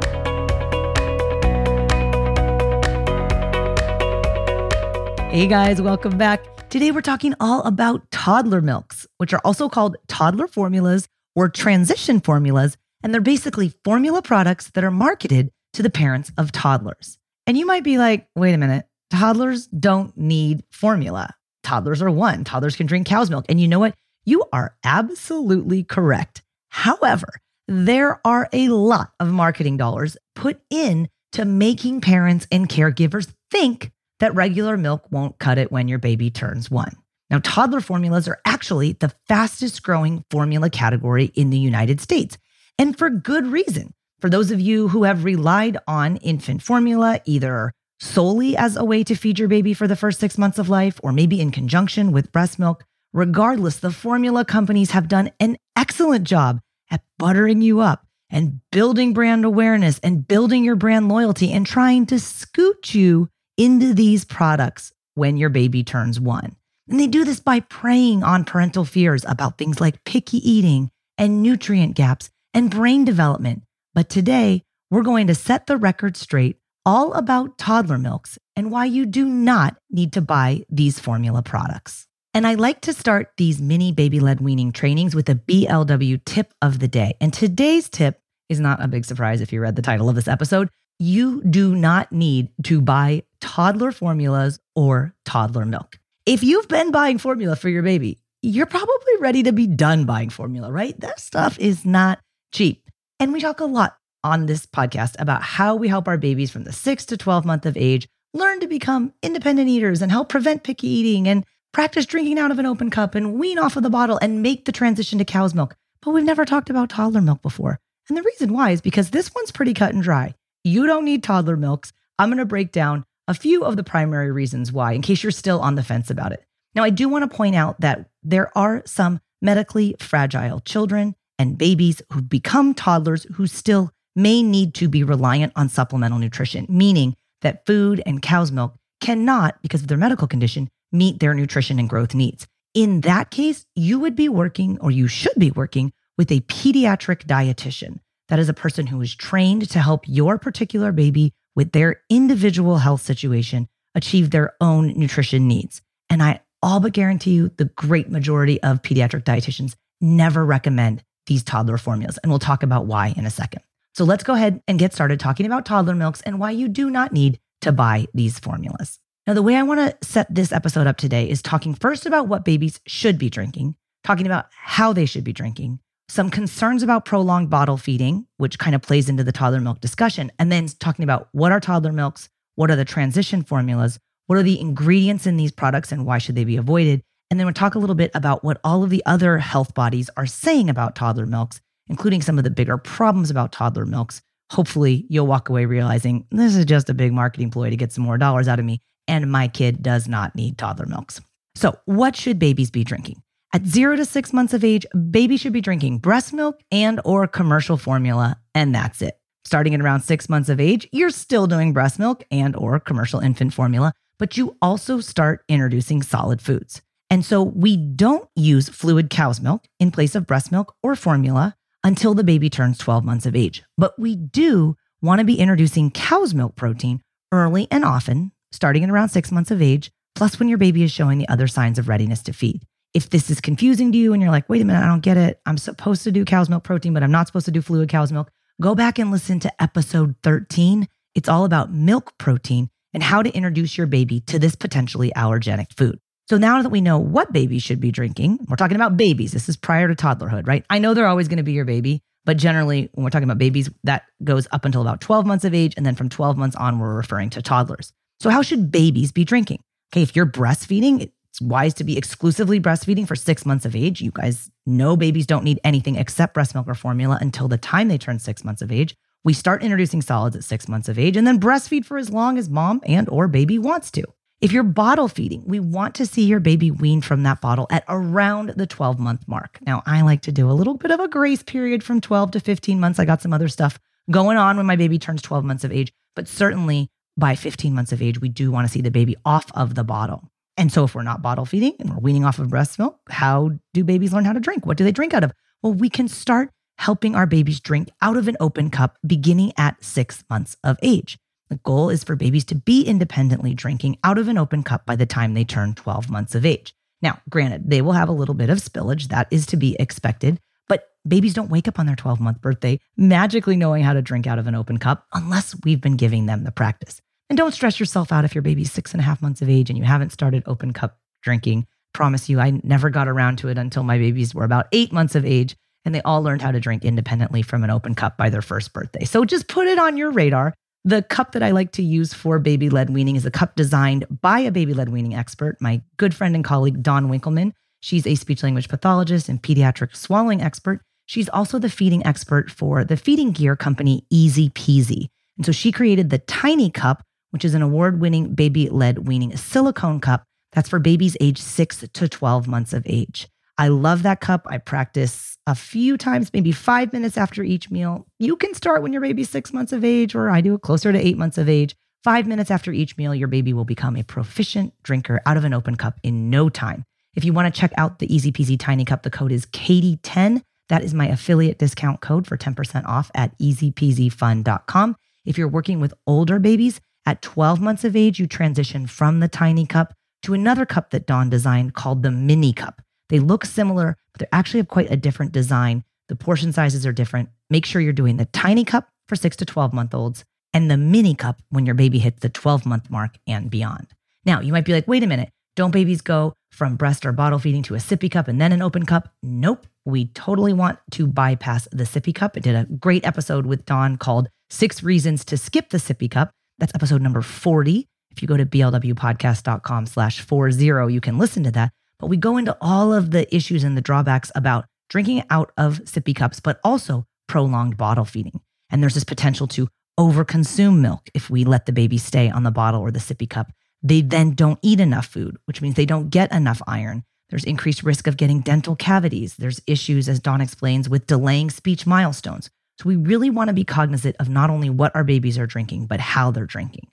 Hey 5.31 5.47
guys, 5.47 5.81
welcome 5.81 6.17
back. 6.17 6.67
Today 6.69 6.91
we're 6.91 6.99
talking 6.99 7.35
all 7.39 7.61
about 7.61 8.11
toddler 8.11 8.59
milks, 8.59 9.07
which 9.17 9.31
are 9.31 9.39
also 9.45 9.69
called 9.69 9.95
toddler 10.09 10.45
formulas 10.45 11.07
or 11.37 11.47
transition 11.47 12.19
formulas. 12.19 12.75
And 13.01 13.13
they're 13.13 13.21
basically 13.21 13.71
formula 13.85 14.21
products 14.21 14.71
that 14.71 14.83
are 14.83 14.91
marketed 14.91 15.49
to 15.71 15.83
the 15.83 15.89
parents 15.89 16.33
of 16.37 16.51
toddlers. 16.51 17.17
And 17.47 17.57
you 17.57 17.65
might 17.65 17.85
be 17.85 17.97
like, 17.97 18.27
wait 18.35 18.51
a 18.53 18.57
minute, 18.57 18.87
toddlers 19.09 19.67
don't 19.67 20.17
need 20.17 20.65
formula. 20.69 21.33
Toddlers 21.63 22.01
are 22.01 22.11
one, 22.11 22.43
toddlers 22.43 22.75
can 22.75 22.85
drink 22.85 23.07
cow's 23.07 23.29
milk. 23.29 23.45
And 23.47 23.61
you 23.61 23.69
know 23.69 23.79
what? 23.79 23.95
You 24.25 24.43
are 24.51 24.75
absolutely 24.83 25.85
correct. 25.85 26.41
However, 26.71 27.29
there 27.69 28.19
are 28.25 28.49
a 28.51 28.67
lot 28.67 29.13
of 29.17 29.29
marketing 29.29 29.77
dollars 29.77 30.17
put 30.35 30.59
in 30.69 31.07
to 31.31 31.45
making 31.45 32.01
parents 32.01 32.47
and 32.51 32.67
caregivers 32.67 33.33
think 33.49 33.91
that 34.21 34.35
regular 34.35 34.77
milk 34.77 35.11
won't 35.11 35.39
cut 35.39 35.57
it 35.57 35.71
when 35.71 35.87
your 35.87 35.99
baby 35.99 36.29
turns 36.29 36.71
one. 36.71 36.95
Now, 37.31 37.39
toddler 37.43 37.81
formulas 37.81 38.27
are 38.27 38.39
actually 38.45 38.93
the 38.93 39.13
fastest 39.27 39.83
growing 39.83 40.23
formula 40.29 40.69
category 40.69 41.25
in 41.33 41.49
the 41.49 41.57
United 41.57 41.99
States, 41.99 42.37
and 42.77 42.97
for 42.97 43.09
good 43.09 43.47
reason. 43.47 43.93
For 44.19 44.29
those 44.29 44.51
of 44.51 44.59
you 44.59 44.89
who 44.89 45.03
have 45.03 45.23
relied 45.23 45.77
on 45.87 46.17
infant 46.17 46.61
formula, 46.61 47.19
either 47.25 47.71
solely 47.99 48.55
as 48.55 48.75
a 48.75 48.85
way 48.85 49.03
to 49.03 49.15
feed 49.15 49.39
your 49.39 49.47
baby 49.47 49.73
for 49.73 49.87
the 49.87 49.95
first 49.95 50.19
six 50.19 50.37
months 50.37 50.59
of 50.59 50.69
life, 50.69 50.99
or 51.01 51.11
maybe 51.11 51.41
in 51.41 51.49
conjunction 51.49 52.11
with 52.11 52.31
breast 52.31 52.59
milk, 52.59 52.83
regardless, 53.13 53.77
the 53.77 53.91
formula 53.91 54.45
companies 54.45 54.91
have 54.91 55.07
done 55.07 55.31
an 55.39 55.57
excellent 55.75 56.27
job 56.27 56.59
at 56.91 57.01
buttering 57.17 57.63
you 57.63 57.79
up 57.79 58.05
and 58.29 58.61
building 58.71 59.13
brand 59.13 59.45
awareness 59.45 59.99
and 60.03 60.27
building 60.27 60.63
your 60.63 60.75
brand 60.75 61.09
loyalty 61.09 61.51
and 61.51 61.65
trying 61.65 62.05
to 62.05 62.19
scoot 62.19 62.93
you 62.93 63.27
into 63.61 63.93
these 63.93 64.25
products 64.25 64.91
when 65.13 65.37
your 65.37 65.49
baby 65.49 65.83
turns 65.83 66.19
one. 66.19 66.55
And 66.89 66.99
they 66.99 67.05
do 67.05 67.23
this 67.23 67.39
by 67.39 67.59
preying 67.59 68.23
on 68.23 68.43
parental 68.43 68.85
fears 68.85 69.23
about 69.27 69.59
things 69.59 69.79
like 69.79 70.03
picky 70.03 70.37
eating 70.37 70.89
and 71.15 71.43
nutrient 71.43 71.95
gaps 71.95 72.31
and 72.55 72.71
brain 72.71 73.05
development. 73.05 73.61
But 73.93 74.09
today, 74.09 74.63
we're 74.89 75.03
going 75.03 75.27
to 75.27 75.35
set 75.35 75.67
the 75.67 75.77
record 75.77 76.17
straight 76.17 76.57
all 76.87 77.13
about 77.13 77.59
toddler 77.59 77.99
milks 77.99 78.39
and 78.55 78.71
why 78.71 78.85
you 78.85 79.05
do 79.05 79.29
not 79.29 79.75
need 79.91 80.11
to 80.13 80.21
buy 80.21 80.63
these 80.67 80.97
formula 80.97 81.43
products. 81.43 82.07
And 82.33 82.47
I 82.47 82.55
like 82.55 82.81
to 82.81 82.93
start 82.93 83.29
these 83.37 83.61
mini 83.61 83.91
baby 83.91 84.19
led 84.19 84.41
weaning 84.41 84.71
trainings 84.71 85.13
with 85.13 85.29
a 85.29 85.35
BLW 85.35 86.25
tip 86.25 86.51
of 86.63 86.79
the 86.79 86.87
day. 86.87 87.13
And 87.21 87.31
today's 87.31 87.89
tip 87.89 88.19
is 88.49 88.59
not 88.59 88.83
a 88.83 88.87
big 88.87 89.05
surprise 89.05 89.39
if 89.39 89.53
you 89.53 89.61
read 89.61 89.75
the 89.75 89.83
title 89.83 90.09
of 90.09 90.15
this 90.15 90.27
episode. 90.27 90.67
You 91.01 91.41
do 91.41 91.75
not 91.75 92.11
need 92.11 92.49
to 92.65 92.79
buy 92.79 93.23
toddler 93.39 93.91
formulas 93.91 94.59
or 94.75 95.15
toddler 95.25 95.65
milk. 95.65 95.97
If 96.27 96.43
you've 96.43 96.67
been 96.67 96.91
buying 96.91 97.17
formula 97.17 97.55
for 97.55 97.69
your 97.69 97.81
baby, 97.81 98.19
you're 98.43 98.67
probably 98.67 99.17
ready 99.19 99.41
to 99.41 99.51
be 99.51 99.65
done 99.65 100.05
buying 100.05 100.29
formula, 100.29 100.71
right? 100.71 100.93
That 100.99 101.19
stuff 101.19 101.57
is 101.57 101.85
not 101.85 102.19
cheap. 102.53 102.87
And 103.19 103.33
we 103.33 103.41
talk 103.41 103.61
a 103.61 103.65
lot 103.65 103.97
on 104.23 104.45
this 104.45 104.67
podcast 104.67 105.15
about 105.17 105.41
how 105.41 105.75
we 105.75 105.87
help 105.87 106.07
our 106.07 106.19
babies 106.19 106.51
from 106.51 106.65
the 106.65 106.71
six 106.71 107.03
to 107.07 107.17
12 107.17 107.45
month 107.45 107.65
of 107.65 107.75
age 107.77 108.07
learn 108.35 108.59
to 108.59 108.67
become 108.67 109.11
independent 109.23 109.69
eaters 109.69 110.03
and 110.03 110.11
help 110.11 110.29
prevent 110.29 110.61
picky 110.61 110.87
eating 110.87 111.27
and 111.27 111.45
practice 111.71 112.05
drinking 112.05 112.37
out 112.37 112.51
of 112.51 112.59
an 112.59 112.67
open 112.67 112.91
cup 112.91 113.15
and 113.15 113.39
wean 113.39 113.57
off 113.57 113.75
of 113.75 113.81
the 113.81 113.89
bottle 113.89 114.19
and 114.21 114.43
make 114.43 114.65
the 114.65 114.71
transition 114.71 115.17
to 115.17 115.25
cow's 115.25 115.55
milk. 115.55 115.75
But 116.03 116.11
we've 116.11 116.23
never 116.23 116.45
talked 116.45 116.69
about 116.69 116.89
toddler 116.89 117.21
milk 117.21 117.41
before. 117.41 117.79
And 118.07 118.15
the 118.15 118.21
reason 118.21 118.53
why 118.53 118.69
is 118.69 118.81
because 118.81 119.09
this 119.09 119.33
one's 119.33 119.51
pretty 119.51 119.73
cut 119.73 119.95
and 119.95 120.03
dry. 120.03 120.35
You 120.63 120.85
don't 120.85 121.05
need 121.05 121.23
toddler 121.23 121.57
milks. 121.57 121.91
I'm 122.19 122.29
going 122.29 122.37
to 122.37 122.45
break 122.45 122.71
down 122.71 123.03
a 123.27 123.33
few 123.33 123.63
of 123.63 123.75
the 123.75 123.83
primary 123.83 124.31
reasons 124.31 124.71
why, 124.71 124.93
in 124.93 125.01
case 125.01 125.23
you're 125.23 125.31
still 125.31 125.59
on 125.59 125.75
the 125.75 125.83
fence 125.83 126.09
about 126.09 126.31
it. 126.31 126.43
Now, 126.75 126.83
I 126.83 126.89
do 126.89 127.09
want 127.09 127.29
to 127.29 127.35
point 127.35 127.55
out 127.55 127.79
that 127.81 128.09
there 128.23 128.55
are 128.57 128.83
some 128.85 129.19
medically 129.41 129.95
fragile 129.99 130.59
children 130.59 131.15
and 131.39 131.57
babies 131.57 132.01
who 132.13 132.21
become 132.21 132.73
toddlers 132.73 133.25
who 133.33 133.47
still 133.47 133.91
may 134.15 134.43
need 134.43 134.73
to 134.75 134.87
be 134.87 135.03
reliant 135.03 135.53
on 135.55 135.69
supplemental 135.69 136.19
nutrition, 136.19 136.65
meaning 136.69 137.15
that 137.41 137.65
food 137.65 138.03
and 138.05 138.21
cow's 138.21 138.51
milk 138.51 138.75
cannot, 138.99 139.61
because 139.61 139.81
of 139.81 139.87
their 139.87 139.97
medical 139.97 140.27
condition, 140.27 140.69
meet 140.91 141.19
their 141.19 141.33
nutrition 141.33 141.79
and 141.79 141.89
growth 141.89 142.13
needs. 142.13 142.47
In 142.73 143.01
that 143.01 143.31
case, 143.31 143.65
you 143.75 143.99
would 143.99 144.15
be 144.15 144.29
working 144.29 144.79
or 144.79 144.91
you 144.91 145.07
should 145.07 145.37
be 145.37 145.51
working 145.51 145.91
with 146.17 146.31
a 146.31 146.41
pediatric 146.41 147.25
dietitian. 147.25 147.99
That 148.31 148.39
is 148.39 148.47
a 148.47 148.53
person 148.53 148.87
who 148.87 149.01
is 149.01 149.13
trained 149.13 149.69
to 149.71 149.79
help 149.79 150.05
your 150.07 150.37
particular 150.37 150.93
baby 150.93 151.33
with 151.53 151.73
their 151.73 152.01
individual 152.09 152.77
health 152.77 153.01
situation 153.01 153.67
achieve 153.93 154.29
their 154.29 154.53
own 154.61 154.97
nutrition 154.97 155.49
needs. 155.49 155.81
And 156.09 156.23
I 156.23 156.39
all 156.63 156.79
but 156.79 156.93
guarantee 156.93 157.31
you 157.31 157.51
the 157.57 157.65
great 157.65 158.09
majority 158.09 158.63
of 158.63 158.83
pediatric 158.83 159.25
dietitians 159.25 159.75
never 159.99 160.45
recommend 160.45 161.03
these 161.27 161.43
toddler 161.43 161.77
formulas. 161.77 162.19
And 162.23 162.31
we'll 162.31 162.39
talk 162.39 162.63
about 162.63 162.85
why 162.85 163.13
in 163.17 163.25
a 163.25 163.29
second. 163.29 163.63
So 163.95 164.05
let's 164.05 164.23
go 164.23 164.33
ahead 164.33 164.63
and 164.65 164.79
get 164.79 164.93
started 164.93 165.19
talking 165.19 165.45
about 165.45 165.65
toddler 165.65 165.93
milks 165.93 166.21
and 166.21 166.39
why 166.39 166.51
you 166.51 166.69
do 166.69 166.89
not 166.89 167.11
need 167.11 167.37
to 167.59 167.73
buy 167.73 168.07
these 168.13 168.39
formulas. 168.39 168.97
Now, 169.27 169.33
the 169.33 169.43
way 169.43 169.57
I 169.57 169.63
want 169.63 169.81
to 169.81 170.07
set 170.07 170.33
this 170.33 170.53
episode 170.53 170.87
up 170.87 170.95
today 170.95 171.29
is 171.29 171.41
talking 171.41 171.75
first 171.75 172.05
about 172.05 172.29
what 172.29 172.45
babies 172.45 172.79
should 172.87 173.17
be 173.17 173.29
drinking, 173.29 173.75
talking 174.05 174.25
about 174.25 174.45
how 174.53 174.93
they 174.93 175.05
should 175.05 175.25
be 175.25 175.33
drinking, 175.33 175.81
some 176.11 176.29
concerns 176.29 176.83
about 176.83 177.05
prolonged 177.05 177.49
bottle 177.49 177.77
feeding, 177.77 178.27
which 178.35 178.59
kind 178.59 178.75
of 178.75 178.81
plays 178.81 179.07
into 179.07 179.23
the 179.23 179.31
toddler 179.31 179.61
milk 179.61 179.79
discussion, 179.79 180.29
and 180.37 180.51
then 180.51 180.67
talking 180.67 181.03
about 181.03 181.29
what 181.31 181.53
are 181.53 181.61
toddler 181.61 181.93
milks, 181.93 182.27
what 182.55 182.69
are 182.69 182.75
the 182.75 182.83
transition 182.83 183.43
formulas, 183.43 183.97
what 184.27 184.37
are 184.37 184.43
the 184.43 184.59
ingredients 184.59 185.25
in 185.25 185.37
these 185.37 185.53
products, 185.53 185.89
and 185.89 186.05
why 186.05 186.17
should 186.17 186.35
they 186.35 186.43
be 186.43 186.57
avoided. 186.57 187.01
And 187.29 187.39
then 187.39 187.47
we'll 187.47 187.53
talk 187.53 187.75
a 187.75 187.79
little 187.79 187.95
bit 187.95 188.11
about 188.13 188.43
what 188.43 188.59
all 188.61 188.83
of 188.83 188.89
the 188.89 189.01
other 189.05 189.37
health 189.37 189.73
bodies 189.73 190.09
are 190.17 190.25
saying 190.25 190.69
about 190.69 190.97
toddler 190.97 191.25
milks, 191.25 191.61
including 191.87 192.21
some 192.21 192.37
of 192.37 192.43
the 192.43 192.49
bigger 192.49 192.77
problems 192.77 193.31
about 193.31 193.53
toddler 193.53 193.85
milks. 193.85 194.21
Hopefully, 194.51 195.05
you'll 195.07 195.27
walk 195.27 195.47
away 195.47 195.65
realizing 195.65 196.27
this 196.29 196.57
is 196.57 196.65
just 196.65 196.89
a 196.89 196.93
big 196.93 197.13
marketing 197.13 197.51
ploy 197.51 197.69
to 197.69 197.77
get 197.77 197.93
some 197.93 198.03
more 198.03 198.17
dollars 198.17 198.49
out 198.49 198.59
of 198.59 198.65
me 198.65 198.81
and 199.07 199.31
my 199.31 199.47
kid 199.47 199.81
does 199.81 200.07
not 200.07 200.35
need 200.35 200.57
toddler 200.57 200.85
milks. 200.85 201.21
So, 201.55 201.77
what 201.85 202.15
should 202.15 202.37
babies 202.37 202.69
be 202.69 202.83
drinking? 202.83 203.21
At 203.53 203.65
0 203.65 203.97
to 203.97 204.05
6 204.05 204.31
months 204.31 204.53
of 204.53 204.63
age, 204.63 204.85
baby 205.11 205.35
should 205.35 205.51
be 205.51 205.59
drinking 205.59 205.97
breast 205.97 206.31
milk 206.31 206.61
and 206.71 207.01
or 207.03 207.27
commercial 207.27 207.75
formula 207.75 208.37
and 208.55 208.73
that's 208.73 209.01
it. 209.01 209.19
Starting 209.43 209.73
at 209.73 209.81
around 209.81 210.03
6 210.03 210.29
months 210.29 210.47
of 210.47 210.61
age, 210.61 210.87
you're 210.93 211.09
still 211.09 211.47
doing 211.47 211.73
breast 211.73 211.99
milk 211.99 212.23
and 212.31 212.55
or 212.55 212.79
commercial 212.79 213.19
infant 213.19 213.53
formula, 213.53 213.91
but 214.17 214.37
you 214.37 214.55
also 214.61 215.01
start 215.01 215.43
introducing 215.49 216.01
solid 216.01 216.41
foods. 216.41 216.81
And 217.09 217.25
so 217.25 217.43
we 217.43 217.75
don't 217.75 218.29
use 218.37 218.69
fluid 218.69 219.09
cow's 219.09 219.41
milk 219.41 219.67
in 219.81 219.91
place 219.91 220.15
of 220.15 220.25
breast 220.25 220.49
milk 220.49 220.73
or 220.81 220.95
formula 220.95 221.57
until 221.83 222.13
the 222.13 222.23
baby 222.23 222.49
turns 222.49 222.77
12 222.77 223.03
months 223.03 223.25
of 223.25 223.35
age. 223.35 223.63
But 223.77 223.99
we 223.99 224.15
do 224.15 224.77
want 225.01 225.19
to 225.19 225.25
be 225.25 225.39
introducing 225.39 225.91
cow's 225.91 226.33
milk 226.33 226.55
protein 226.55 227.01
early 227.33 227.67
and 227.69 227.83
often 227.83 228.31
starting 228.53 228.85
at 228.85 228.89
around 228.89 229.09
six 229.09 229.29
months 229.29 229.51
of 229.51 229.61
age, 229.61 229.91
plus 230.15 230.39
when 230.39 230.47
your 230.47 230.57
baby 230.57 230.83
is 230.83 230.91
showing 230.91 231.17
the 231.17 231.27
other 231.27 231.47
signs 231.47 231.77
of 231.77 231.89
readiness 231.89 232.21
to 232.23 232.31
feed. 232.31 232.61
If 232.93 233.09
this 233.09 233.29
is 233.29 233.39
confusing 233.39 233.91
to 233.91 233.97
you 233.97 234.13
and 234.13 234.21
you're 234.21 234.31
like, 234.31 234.49
wait 234.49 234.61
a 234.61 234.65
minute, 234.65 234.83
I 234.83 234.87
don't 234.87 235.01
get 235.01 235.17
it. 235.17 235.39
I'm 235.45 235.57
supposed 235.57 236.03
to 236.03 236.11
do 236.11 236.25
cow's 236.25 236.49
milk 236.49 236.63
protein, 236.63 236.93
but 236.93 237.03
I'm 237.03 237.11
not 237.11 237.27
supposed 237.27 237.45
to 237.45 237.51
do 237.51 237.61
fluid 237.61 237.89
cow's 237.89 238.11
milk. 238.11 238.29
Go 238.61 238.75
back 238.75 238.99
and 238.99 239.11
listen 239.11 239.39
to 239.39 239.63
episode 239.63 240.15
13. 240.23 240.87
It's 241.15 241.29
all 241.29 241.45
about 241.45 241.73
milk 241.73 242.17
protein 242.17 242.69
and 242.93 243.01
how 243.01 243.23
to 243.23 243.31
introduce 243.31 243.77
your 243.77 243.87
baby 243.87 244.19
to 244.21 244.39
this 244.39 244.55
potentially 244.55 245.11
allergenic 245.15 245.75
food. 245.77 245.99
So 246.29 246.37
now 246.37 246.61
that 246.61 246.69
we 246.69 246.81
know 246.81 246.97
what 246.97 247.33
babies 247.33 247.63
should 247.63 247.79
be 247.79 247.91
drinking, 247.91 248.39
we're 248.47 248.55
talking 248.55 248.75
about 248.75 248.97
babies. 248.97 249.31
This 249.31 249.49
is 249.49 249.57
prior 249.57 249.87
to 249.87 249.95
toddlerhood, 249.95 250.47
right? 250.47 250.65
I 250.69 250.79
know 250.79 250.93
they're 250.93 251.07
always 251.07 251.27
going 251.27 251.37
to 251.37 251.43
be 251.43 251.53
your 251.53 251.65
baby, 251.65 252.01
but 252.25 252.37
generally, 252.37 252.89
when 252.93 253.03
we're 253.03 253.09
talking 253.09 253.27
about 253.27 253.37
babies, 253.37 253.69
that 253.83 254.03
goes 254.23 254.47
up 254.51 254.65
until 254.65 254.81
about 254.81 255.01
12 255.01 255.25
months 255.25 255.45
of 255.45 255.53
age. 255.53 255.73
And 255.75 255.85
then 255.85 255.95
from 255.95 256.09
12 256.09 256.37
months 256.37 256.55
on, 256.55 256.79
we're 256.79 256.95
referring 256.95 257.31
to 257.31 257.41
toddlers. 257.41 257.91
So, 258.19 258.29
how 258.29 258.43
should 258.43 258.71
babies 258.71 259.11
be 259.11 259.25
drinking? 259.25 259.61
Okay, 259.93 260.03
if 260.03 260.15
you're 260.15 260.25
breastfeeding, 260.25 261.11
it's 261.31 261.39
wise 261.39 261.73
to 261.75 261.85
be 261.85 261.97
exclusively 261.97 262.59
breastfeeding 262.59 263.07
for 263.07 263.15
six 263.15 263.45
months 263.45 263.65
of 263.65 263.73
age. 263.73 264.01
You 264.01 264.11
guys 264.11 264.51
know 264.65 264.97
babies 264.97 265.25
don't 265.25 265.45
need 265.45 265.61
anything 265.63 265.95
except 265.95 266.33
breast 266.33 266.53
milk 266.53 266.67
or 266.67 266.75
formula 266.75 267.17
until 267.21 267.47
the 267.47 267.57
time 267.57 267.87
they 267.87 267.97
turn 267.97 268.19
six 268.19 268.43
months 268.43 268.61
of 268.61 268.69
age. 268.69 268.97
We 269.23 269.31
start 269.31 269.63
introducing 269.63 270.01
solids 270.01 270.35
at 270.35 270.43
six 270.43 270.67
months 270.67 270.89
of 270.89 270.99
age 270.99 271.15
and 271.15 271.25
then 271.25 271.39
breastfeed 271.39 271.85
for 271.85 271.97
as 271.97 272.09
long 272.09 272.37
as 272.37 272.49
mom 272.49 272.81
and 272.85 273.07
or 273.07 273.29
baby 273.29 273.57
wants 273.57 273.91
to. 273.91 274.03
If 274.41 274.51
you're 274.51 274.63
bottle 274.63 275.07
feeding, 275.07 275.43
we 275.45 275.61
want 275.61 275.95
to 275.95 276.05
see 276.05 276.25
your 276.25 276.41
baby 276.41 276.69
wean 276.69 277.01
from 277.01 277.23
that 277.23 277.39
bottle 277.39 277.67
at 277.69 277.85
around 277.87 278.55
the 278.57 278.67
12 278.67 278.99
month 278.99 279.25
mark. 279.25 279.59
Now, 279.61 279.83
I 279.85 280.01
like 280.01 280.23
to 280.23 280.33
do 280.33 280.49
a 280.49 280.53
little 280.53 280.73
bit 280.73 280.91
of 280.91 280.99
a 280.99 281.07
grace 281.07 281.43
period 281.43 281.81
from 281.81 282.01
12 282.01 282.31
to 282.31 282.39
15 282.41 282.77
months. 282.77 282.99
I 282.99 283.05
got 283.05 283.21
some 283.21 283.33
other 283.33 283.47
stuff 283.47 283.79
going 284.09 284.37
on 284.37 284.57
when 284.57 284.65
my 284.65 284.75
baby 284.75 284.99
turns 284.99 285.21
12 285.21 285.45
months 285.45 285.63
of 285.63 285.71
age, 285.71 285.93
but 286.13 286.27
certainly 286.27 286.89
by 287.15 287.35
15 287.35 287.73
months 287.73 287.91
of 287.91 288.01
age, 288.01 288.19
we 288.19 288.29
do 288.29 288.51
want 288.51 288.67
to 288.67 288.71
see 288.71 288.81
the 288.81 288.91
baby 288.91 289.15
off 289.23 289.45
of 289.53 289.75
the 289.75 289.83
bottle. 289.83 290.30
And 290.57 290.71
so, 290.71 290.83
if 290.83 290.95
we're 290.95 291.03
not 291.03 291.21
bottle 291.21 291.45
feeding 291.45 291.75
and 291.79 291.89
we're 291.89 291.99
weaning 291.99 292.25
off 292.25 292.39
of 292.39 292.49
breast 292.49 292.77
milk, 292.77 292.99
how 293.09 293.51
do 293.73 293.83
babies 293.83 294.13
learn 294.13 294.25
how 294.25 294.33
to 294.33 294.39
drink? 294.39 294.65
What 294.65 294.77
do 294.77 294.83
they 294.83 294.91
drink 294.91 295.13
out 295.13 295.23
of? 295.23 295.31
Well, 295.61 295.73
we 295.73 295.89
can 295.89 296.07
start 296.07 296.51
helping 296.77 297.15
our 297.15 297.27
babies 297.27 297.59
drink 297.59 297.89
out 298.01 298.17
of 298.17 298.27
an 298.27 298.37
open 298.39 298.69
cup 298.69 298.97
beginning 299.05 299.53
at 299.57 299.83
six 299.83 300.23
months 300.29 300.57
of 300.63 300.77
age. 300.81 301.17
The 301.49 301.57
goal 301.57 301.89
is 301.89 302.03
for 302.03 302.15
babies 302.15 302.45
to 302.45 302.55
be 302.55 302.83
independently 302.83 303.53
drinking 303.53 303.97
out 304.03 304.17
of 304.17 304.27
an 304.27 304.37
open 304.37 304.63
cup 304.63 304.85
by 304.85 304.95
the 304.95 305.05
time 305.05 305.33
they 305.33 305.43
turn 305.43 305.75
12 305.75 306.09
months 306.09 306.33
of 306.33 306.45
age. 306.45 306.73
Now, 307.01 307.19
granted, 307.29 307.69
they 307.69 307.81
will 307.81 307.91
have 307.91 308.09
a 308.09 308.13
little 308.13 308.35
bit 308.35 308.49
of 308.49 308.59
spillage, 308.59 309.09
that 309.09 309.27
is 309.31 309.45
to 309.47 309.57
be 309.57 309.75
expected, 309.79 310.39
but 310.67 310.85
babies 311.07 311.33
don't 311.33 311.49
wake 311.49 311.67
up 311.67 311.77
on 311.77 311.85
their 311.85 311.95
12 311.95 312.19
month 312.19 312.41
birthday 312.41 312.79
magically 312.95 313.57
knowing 313.57 313.83
how 313.83 313.93
to 313.93 314.01
drink 314.01 314.27
out 314.27 314.39
of 314.39 314.47
an 314.47 314.55
open 314.55 314.77
cup 314.77 315.05
unless 315.13 315.55
we've 315.63 315.81
been 315.81 315.97
giving 315.97 316.25
them 316.25 316.43
the 316.43 316.51
practice. 316.51 317.01
And 317.31 317.37
don't 317.37 317.53
stress 317.53 317.79
yourself 317.79 318.11
out 318.11 318.25
if 318.25 318.35
your 318.35 318.41
baby's 318.41 318.73
six 318.73 318.91
and 318.91 318.99
a 318.99 319.05
half 319.05 319.21
months 319.21 319.41
of 319.41 319.47
age 319.47 319.69
and 319.69 319.79
you 319.79 319.85
haven't 319.85 320.11
started 320.11 320.43
open 320.47 320.73
cup 320.73 320.99
drinking. 321.23 321.65
Promise 321.93 322.27
you, 322.27 322.41
I 322.41 322.59
never 322.61 322.89
got 322.89 323.07
around 323.07 323.37
to 323.37 323.47
it 323.47 323.57
until 323.57 323.83
my 323.83 323.97
babies 323.97 324.35
were 324.35 324.43
about 324.43 324.67
eight 324.73 324.91
months 324.91 325.15
of 325.15 325.23
age 325.23 325.55
and 325.85 325.95
they 325.95 326.01
all 326.01 326.21
learned 326.21 326.41
how 326.41 326.51
to 326.51 326.59
drink 326.59 326.83
independently 326.83 327.41
from 327.41 327.63
an 327.63 327.69
open 327.69 327.95
cup 327.95 328.17
by 328.17 328.29
their 328.29 328.41
first 328.41 328.73
birthday. 328.73 329.05
So 329.05 329.23
just 329.23 329.47
put 329.47 329.67
it 329.67 329.79
on 329.79 329.95
your 329.95 330.11
radar. 330.11 330.53
The 330.83 331.03
cup 331.03 331.31
that 331.31 331.41
I 331.41 331.51
like 331.51 331.71
to 331.73 331.81
use 331.81 332.13
for 332.13 332.37
baby 332.37 332.69
led 332.69 332.89
weaning 332.89 333.15
is 333.15 333.25
a 333.25 333.31
cup 333.31 333.55
designed 333.55 334.05
by 334.09 334.39
a 334.39 334.51
baby 334.51 334.73
led 334.73 334.89
weaning 334.89 335.15
expert, 335.15 335.55
my 335.61 335.81
good 335.95 336.13
friend 336.13 336.35
and 336.35 336.43
colleague, 336.43 336.83
Dawn 336.83 337.07
Winkelmann. 337.07 337.53
She's 337.79 338.05
a 338.05 338.15
speech 338.15 338.43
language 338.43 338.67
pathologist 338.67 339.29
and 339.29 339.41
pediatric 339.41 339.95
swallowing 339.95 340.41
expert. 340.41 340.81
She's 341.05 341.29
also 341.29 341.59
the 341.59 341.69
feeding 341.69 342.05
expert 342.05 342.51
for 342.51 342.83
the 342.83 342.97
feeding 342.97 343.31
gear 343.31 343.55
company 343.55 344.03
ezpz. 344.11 345.07
And 345.37 345.45
so 345.45 345.53
she 345.53 345.71
created 345.71 346.09
the 346.09 346.19
tiny 346.19 346.69
cup, 346.69 347.03
which 347.31 347.43
is 347.43 347.53
an 347.53 347.61
award 347.61 347.99
winning 347.99 348.33
baby 348.33 348.69
led 348.69 349.07
weaning 349.07 349.35
silicone 349.35 349.99
cup 349.99 350.23
that's 350.51 350.69
for 350.69 350.79
babies 350.79 351.17
age 351.19 351.39
6 351.39 351.85
to 351.93 352.09
12 352.09 352.47
months 352.47 352.73
of 352.73 352.83
age. 352.85 353.27
I 353.57 353.67
love 353.67 354.03
that 354.03 354.21
cup. 354.21 354.47
I 354.49 354.57
practice 354.57 355.37
a 355.45 355.55
few 355.55 355.97
times, 355.97 356.31
maybe 356.33 356.51
five 356.51 356.93
minutes 356.93 357.17
after 357.17 357.43
each 357.43 357.69
meal. 357.69 358.07
You 358.19 358.35
can 358.35 358.53
start 358.53 358.81
when 358.81 358.93
your 358.93 359.01
baby's 359.01 359.29
six 359.29 359.53
months 359.53 359.71
of 359.71 359.83
age, 359.83 360.15
or 360.15 360.29
I 360.29 360.41
do 360.41 360.55
it 360.55 360.61
closer 360.61 360.91
to 360.91 360.97
eight 360.97 361.17
months 361.17 361.37
of 361.37 361.49
age. 361.49 361.75
Five 362.03 362.25
minutes 362.25 362.49
after 362.49 362.71
each 362.71 362.97
meal, 362.97 363.13
your 363.13 363.27
baby 363.27 363.53
will 363.53 363.65
become 363.65 363.95
a 363.95 364.03
proficient 364.03 364.73
drinker 364.83 365.21
out 365.25 365.37
of 365.37 365.43
an 365.43 365.53
open 365.53 365.75
cup 365.75 365.99
in 366.01 366.29
no 366.29 366.49
time. 366.49 366.83
If 367.13 367.23
you 367.23 367.33
want 367.33 367.53
to 367.53 367.59
check 367.59 367.71
out 367.77 367.99
the 367.99 368.07
ezpz 368.07 368.59
Tiny 368.59 368.85
Cup, 368.85 369.03
the 369.03 369.11
code 369.11 369.31
is 369.31 369.45
Katie10. 369.47 370.41
That 370.69 370.83
is 370.83 370.93
my 370.93 371.07
affiliate 371.07 371.59
discount 371.59 372.01
code 372.01 372.25
for 372.25 372.37
10% 372.37 372.85
off 372.85 373.11
at 373.13 373.37
ezpzfun.com. 373.37 374.95
If 375.25 375.37
you're 375.37 375.47
working 375.47 375.79
with 375.79 375.93
older 376.07 376.39
babies, 376.39 376.81
at 377.05 377.21
12 377.21 377.59
months 377.59 377.83
of 377.83 377.95
age, 377.95 378.19
you 378.19 378.27
transition 378.27 378.87
from 378.87 379.19
the 379.19 379.27
tiny 379.27 379.65
cup 379.65 379.93
to 380.23 380.33
another 380.33 380.65
cup 380.65 380.91
that 380.91 381.07
Dawn 381.07 381.29
designed 381.29 381.73
called 381.73 382.03
the 382.03 382.11
mini 382.11 382.53
cup. 382.53 382.81
They 383.09 383.19
look 383.19 383.45
similar, 383.45 383.97
but 384.13 384.19
they 384.19 384.37
actually 384.37 384.59
have 384.59 384.67
quite 384.67 384.91
a 384.91 384.97
different 384.97 385.31
design. 385.31 385.83
The 386.09 386.15
portion 386.15 386.53
sizes 386.53 386.85
are 386.85 386.93
different. 386.93 387.29
Make 387.49 387.65
sure 387.65 387.81
you're 387.81 387.93
doing 387.93 388.17
the 388.17 388.25
tiny 388.25 388.63
cup 388.63 388.89
for 389.07 389.15
six 389.15 389.35
to 389.37 389.45
12 389.45 389.73
month 389.73 389.93
olds 389.93 390.23
and 390.53 390.69
the 390.69 390.77
mini 390.77 391.15
cup 391.15 391.41
when 391.49 391.65
your 391.65 391.75
baby 391.75 391.99
hits 391.99 392.19
the 392.19 392.29
12 392.29 392.65
month 392.65 392.89
mark 392.89 393.17
and 393.27 393.49
beyond. 393.49 393.87
Now, 394.25 394.41
you 394.41 394.51
might 394.51 394.65
be 394.65 394.73
like, 394.73 394.87
wait 394.87 395.03
a 395.03 395.07
minute, 395.07 395.29
don't 395.55 395.71
babies 395.71 396.01
go 396.01 396.33
from 396.51 396.75
breast 396.75 397.05
or 397.05 397.11
bottle 397.11 397.39
feeding 397.39 397.63
to 397.63 397.75
a 397.75 397.79
sippy 397.79 398.11
cup 398.11 398.27
and 398.27 398.39
then 398.39 398.51
an 398.51 398.61
open 398.61 398.85
cup? 398.85 399.09
Nope. 399.23 399.65
We 399.83 400.05
totally 400.07 400.53
want 400.53 400.79
to 400.91 401.07
bypass 401.07 401.67
the 401.71 401.85
sippy 401.85 402.13
cup. 402.13 402.33
I 402.35 402.39
did 402.39 402.55
a 402.55 402.65
great 402.65 403.05
episode 403.05 403.45
with 403.45 403.65
Dawn 403.65 403.97
called 403.97 404.29
Six 404.49 404.83
Reasons 404.83 405.25
to 405.25 405.37
Skip 405.37 405.69
the 405.69 405.79
Sippy 405.79 406.09
Cup. 406.09 406.31
That's 406.61 406.75
episode 406.75 407.01
number 407.01 407.23
40. 407.23 407.87
If 408.11 408.21
you 408.21 408.27
go 408.27 408.37
to 408.37 408.45
blwpodcast.com 408.45 409.87
slash 409.87 410.21
40, 410.21 410.93
you 410.93 411.01
can 411.01 411.17
listen 411.17 411.43
to 411.43 411.51
that. 411.51 411.71
But 411.97 412.05
we 412.05 412.17
go 412.17 412.37
into 412.37 412.55
all 412.61 412.93
of 412.93 413.09
the 413.09 413.35
issues 413.35 413.63
and 413.63 413.75
the 413.75 413.81
drawbacks 413.81 414.31
about 414.35 414.65
drinking 414.87 415.23
out 415.31 415.51
of 415.57 415.79
sippy 415.85 416.15
cups, 416.15 416.39
but 416.39 416.59
also 416.63 417.07
prolonged 417.27 417.77
bottle 417.77 418.05
feeding. 418.05 418.41
And 418.69 418.83
there's 418.83 418.93
this 418.93 419.03
potential 419.03 419.47
to 419.47 419.69
overconsume 419.99 420.81
milk 420.81 421.09
if 421.15 421.31
we 421.31 421.45
let 421.45 421.65
the 421.65 421.73
baby 421.73 421.97
stay 421.97 422.29
on 422.29 422.43
the 422.43 422.51
bottle 422.51 422.81
or 422.81 422.91
the 422.91 422.99
sippy 422.99 423.27
cup. 423.27 423.51
They 423.81 424.01
then 424.01 424.35
don't 424.35 424.59
eat 424.61 424.79
enough 424.79 425.07
food, 425.07 425.37
which 425.45 425.63
means 425.63 425.73
they 425.73 425.87
don't 425.87 426.11
get 426.11 426.31
enough 426.31 426.61
iron. 426.67 427.05
There's 427.31 427.43
increased 427.43 427.81
risk 427.81 428.05
of 428.05 428.17
getting 428.17 428.41
dental 428.41 428.75
cavities. 428.75 429.35
There's 429.35 429.61
issues, 429.65 430.07
as 430.07 430.19
Dawn 430.19 430.41
explains, 430.41 430.87
with 430.87 431.07
delaying 431.07 431.49
speech 431.49 431.87
milestones. 431.87 432.51
So 432.81 432.87
we 432.87 432.95
really 432.95 433.29
want 433.29 433.49
to 433.49 433.53
be 433.53 433.63
cognizant 433.63 434.15
of 434.19 434.27
not 434.27 434.49
only 434.49 434.67
what 434.67 434.95
our 434.95 435.03
babies 435.03 435.37
are 435.37 435.45
drinking, 435.45 435.85
but 435.85 435.99
how 435.99 436.31
they're 436.31 436.47
drinking. 436.47 436.87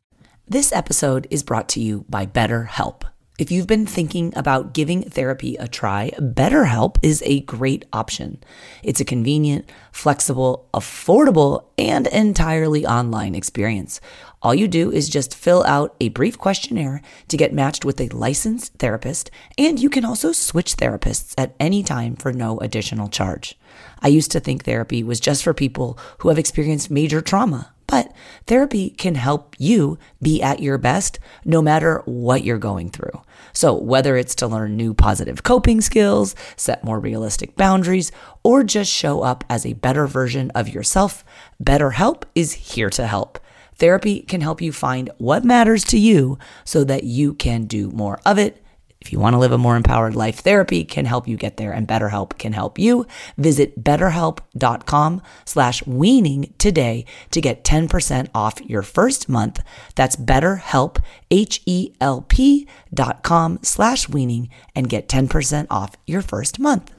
This 0.46 0.70
episode 0.70 1.26
is 1.30 1.42
brought 1.42 1.66
to 1.70 1.80
you 1.80 2.04
by 2.10 2.26
BetterHelp. 2.26 3.04
If 3.38 3.50
you've 3.50 3.66
been 3.66 3.86
thinking 3.86 4.34
about 4.36 4.74
giving 4.74 5.02
therapy 5.02 5.56
a 5.56 5.66
try, 5.66 6.10
BetterHelp 6.18 6.96
is 7.02 7.22
a 7.24 7.40
great 7.40 7.86
option. 7.90 8.42
It's 8.82 9.00
a 9.00 9.04
convenient, 9.06 9.72
flexible, 9.90 10.68
affordable, 10.74 11.64
and 11.78 12.06
entirely 12.08 12.84
online 12.84 13.34
experience. 13.34 13.98
All 14.42 14.54
you 14.54 14.68
do 14.68 14.92
is 14.92 15.08
just 15.08 15.34
fill 15.34 15.64
out 15.64 15.96
a 16.02 16.10
brief 16.10 16.36
questionnaire 16.36 17.00
to 17.28 17.36
get 17.38 17.54
matched 17.54 17.86
with 17.86 17.98
a 17.98 18.08
licensed 18.08 18.74
therapist, 18.74 19.30
and 19.56 19.80
you 19.80 19.88
can 19.88 20.04
also 20.04 20.32
switch 20.32 20.76
therapists 20.76 21.32
at 21.38 21.54
any 21.58 21.82
time 21.82 22.14
for 22.14 22.30
no 22.30 22.58
additional 22.58 23.08
charge. 23.08 23.57
I 24.00 24.08
used 24.08 24.30
to 24.32 24.40
think 24.40 24.64
therapy 24.64 25.02
was 25.02 25.20
just 25.20 25.42
for 25.42 25.54
people 25.54 25.98
who 26.18 26.28
have 26.28 26.38
experienced 26.38 26.90
major 26.90 27.20
trauma 27.20 27.72
but 27.88 28.12
therapy 28.46 28.90
can 28.90 29.16
help 29.16 29.56
you 29.58 29.98
be 30.22 30.40
at 30.40 30.60
your 30.60 30.78
best 30.78 31.18
no 31.44 31.60
matter 31.60 32.02
what 32.04 32.44
you're 32.44 32.58
going 32.58 32.90
through. 32.90 33.22
So, 33.52 33.74
whether 33.74 34.16
it's 34.16 34.36
to 34.36 34.46
learn 34.46 34.76
new 34.76 34.94
positive 34.94 35.42
coping 35.42 35.80
skills, 35.80 36.36
set 36.54 36.84
more 36.84 37.00
realistic 37.00 37.56
boundaries, 37.56 38.12
or 38.44 38.62
just 38.62 38.92
show 38.92 39.22
up 39.22 39.42
as 39.48 39.64
a 39.64 39.72
better 39.72 40.06
version 40.06 40.52
of 40.54 40.68
yourself, 40.68 41.24
BetterHelp 41.62 42.24
is 42.34 42.52
here 42.52 42.90
to 42.90 43.06
help. 43.06 43.40
Therapy 43.76 44.20
can 44.20 44.42
help 44.42 44.60
you 44.60 44.70
find 44.70 45.10
what 45.16 45.44
matters 45.44 45.82
to 45.84 45.98
you 45.98 46.38
so 46.64 46.84
that 46.84 47.04
you 47.04 47.32
can 47.32 47.64
do 47.64 47.90
more 47.90 48.20
of 48.26 48.38
it 48.38 48.62
if 49.08 49.12
you 49.12 49.18
want 49.18 49.32
to 49.32 49.38
live 49.38 49.52
a 49.52 49.58
more 49.58 49.74
empowered 49.74 50.14
life, 50.14 50.40
therapy 50.40 50.84
can 50.84 51.06
help 51.06 51.26
you 51.26 51.38
get 51.38 51.56
there 51.56 51.72
and 51.72 51.88
BetterHelp 51.88 52.36
can 52.36 52.52
help 52.52 52.78
you. 52.78 53.06
Visit 53.38 53.82
betterhelp.com 53.82 55.22
slash 55.46 55.86
weaning 55.86 56.52
today 56.58 57.06
to 57.30 57.40
get 57.40 57.64
10% 57.64 58.28
off 58.34 58.60
your 58.60 58.82
first 58.82 59.26
month. 59.26 59.62
That's 59.94 60.14
betterhelp, 60.14 61.02
H-E-L-P 61.30 62.68
dot 62.92 63.22
com 63.22 63.58
slash 63.62 64.10
weaning 64.10 64.50
and 64.74 64.90
get 64.90 65.08
10% 65.08 65.66
off 65.70 65.96
your 66.06 66.20
first 66.20 66.58
month. 66.58 66.92